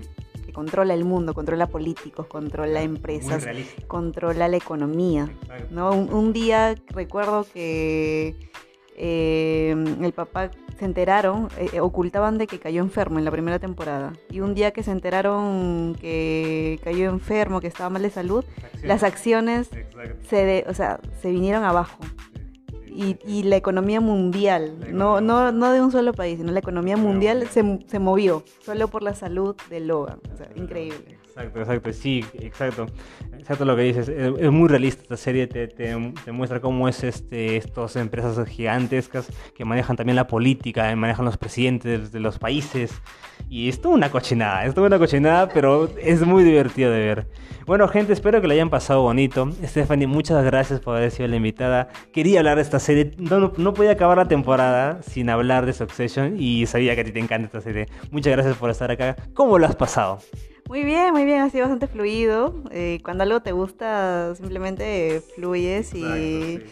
[0.45, 3.47] Que controla el mundo, controla políticos, controla empresas,
[3.89, 5.29] controla la economía.
[5.71, 5.91] ¿no?
[5.91, 8.35] Un, un día recuerdo que
[8.97, 13.59] eh, el papá se enteraron, eh, eh, ocultaban de que cayó enfermo en la primera
[13.59, 14.13] temporada.
[14.31, 18.45] Y un día que se enteraron que cayó enfermo, que estaba mal de salud,
[18.83, 19.71] las acciones
[20.29, 21.99] se, de- o sea, se vinieron abajo.
[22.89, 26.61] Y, y la economía mundial, La no, no, no de un solo país, sino la
[26.61, 27.47] economía mundial.
[27.51, 30.19] se, se movió solo por la salud de Logan.
[30.33, 31.16] O sea, increíble.
[31.37, 32.87] Exacto, exacto, sí, exacto.
[33.39, 34.09] Exacto lo que dices.
[34.09, 35.95] Es, muy realista esta serie, te,
[36.33, 41.37] muestra cómo es este, estas empresas gigantescas que manejan también la política, eh, manejan los
[41.37, 43.03] presidentes de los países.
[43.51, 47.27] Y es una cochinada, es una cochinada, pero es muy divertido de ver.
[47.67, 49.51] Bueno, gente, espero que lo hayan pasado bonito.
[49.63, 51.89] Stephanie, muchas gracias por haber sido la invitada.
[52.15, 56.37] Quería hablar de esta serie, no, no podía acabar la temporada sin hablar de Succession
[56.39, 57.89] y sabía que a ti te encanta esta serie.
[58.11, 59.17] Muchas gracias por estar acá.
[59.35, 60.21] ¿Cómo lo has pasado?
[60.69, 62.55] Muy bien, muy bien, ha sido bastante fluido.
[62.71, 66.67] Eh, cuando algo te gusta, simplemente fluyes y, Exacto,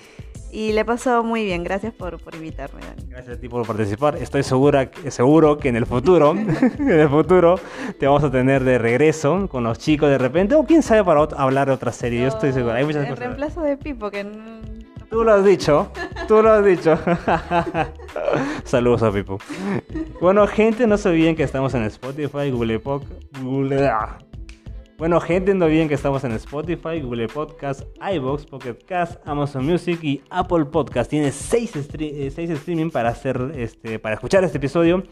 [0.51, 0.51] sí.
[0.51, 1.63] y le pasado muy bien.
[1.63, 3.09] Gracias por, por invitarme, Dani.
[3.09, 4.17] Gracias a ti por participar.
[4.17, 6.33] Estoy segura, seguro que en el futuro,
[6.79, 7.61] en el futuro,
[8.01, 11.21] te vamos a tener de regreso con los chicos de repente, o quién sabe para
[11.37, 12.23] hablar de otra serie.
[12.23, 12.75] Yo estoy seguro.
[12.75, 13.19] Hay muchas cosas.
[13.21, 14.74] reemplazo de Pipo, que no-
[15.11, 15.91] Tú lo has dicho,
[16.27, 16.99] tú lo has dicho.
[18.65, 19.39] Saludos a Pipo.
[20.21, 23.23] Bueno, gente, no se olviden que estamos en Spotify, Google Podcast.
[23.41, 23.91] Google...
[24.97, 27.83] Bueno, gente, no olviden que estamos en Spotify, Google Podcast,
[28.15, 31.11] iBox, Pocket Cast, Amazon Music y Apple Podcast.
[31.11, 35.03] Tiene 6 streaming para hacer este para escuchar este episodio.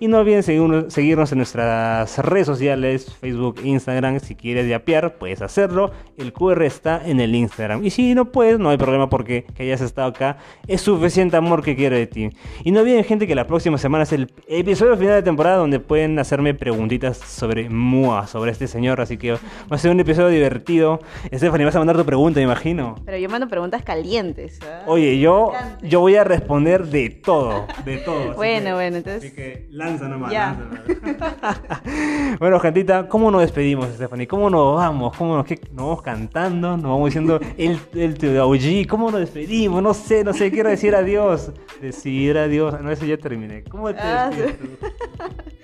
[0.00, 4.18] Y no olviden seguirnos, seguirnos en nuestras redes sociales, Facebook, Instagram.
[4.18, 5.92] Si quieres yapear, puedes hacerlo.
[6.16, 7.84] El QR está en el Instagram.
[7.84, 10.38] Y si no puedes, no hay problema porque que hayas estado acá.
[10.66, 12.30] Es suficiente amor que quiero de ti.
[12.64, 15.78] Y no olviden, gente, que la próxima semana es el episodio final de temporada donde
[15.78, 19.00] pueden hacerme preguntitas sobre Mua, sobre este señor.
[19.00, 21.00] Así que va a ser un episodio divertido.
[21.32, 22.94] Stephanie, vas a mandar tu pregunta, me imagino.
[23.04, 24.58] Pero yo mando preguntas calientes.
[24.64, 24.82] ¿ah?
[24.86, 25.52] Oye, yo,
[25.82, 28.34] yo voy a responder de todo, de todo.
[28.34, 30.56] Bueno, que- bueno, entonces- Así que lanza nomás, Ya.
[30.58, 32.38] lanza nomás.
[32.40, 34.26] bueno, gentita, ¿cómo nos despedimos, Stephanie?
[34.26, 35.16] ¿Cómo nos vamos?
[35.16, 36.76] ¿Cómo nos, qué- nos vamos cantando?
[36.76, 38.86] ¿Nos vamos diciendo el, el, el OG?
[38.88, 39.82] ¿Cómo nos despedimos?
[39.82, 41.50] No sé, no sé, quiero decir adiós.
[41.80, 42.80] Decir adiós.
[42.80, 43.64] No, eso ya terminé.
[43.64, 44.66] ¿Cómo te Ah, despides tú?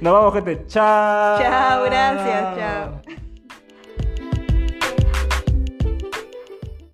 [0.00, 0.66] Nos vamos, gente.
[0.66, 1.38] Chao.
[1.38, 3.20] Chao, gracias, chao.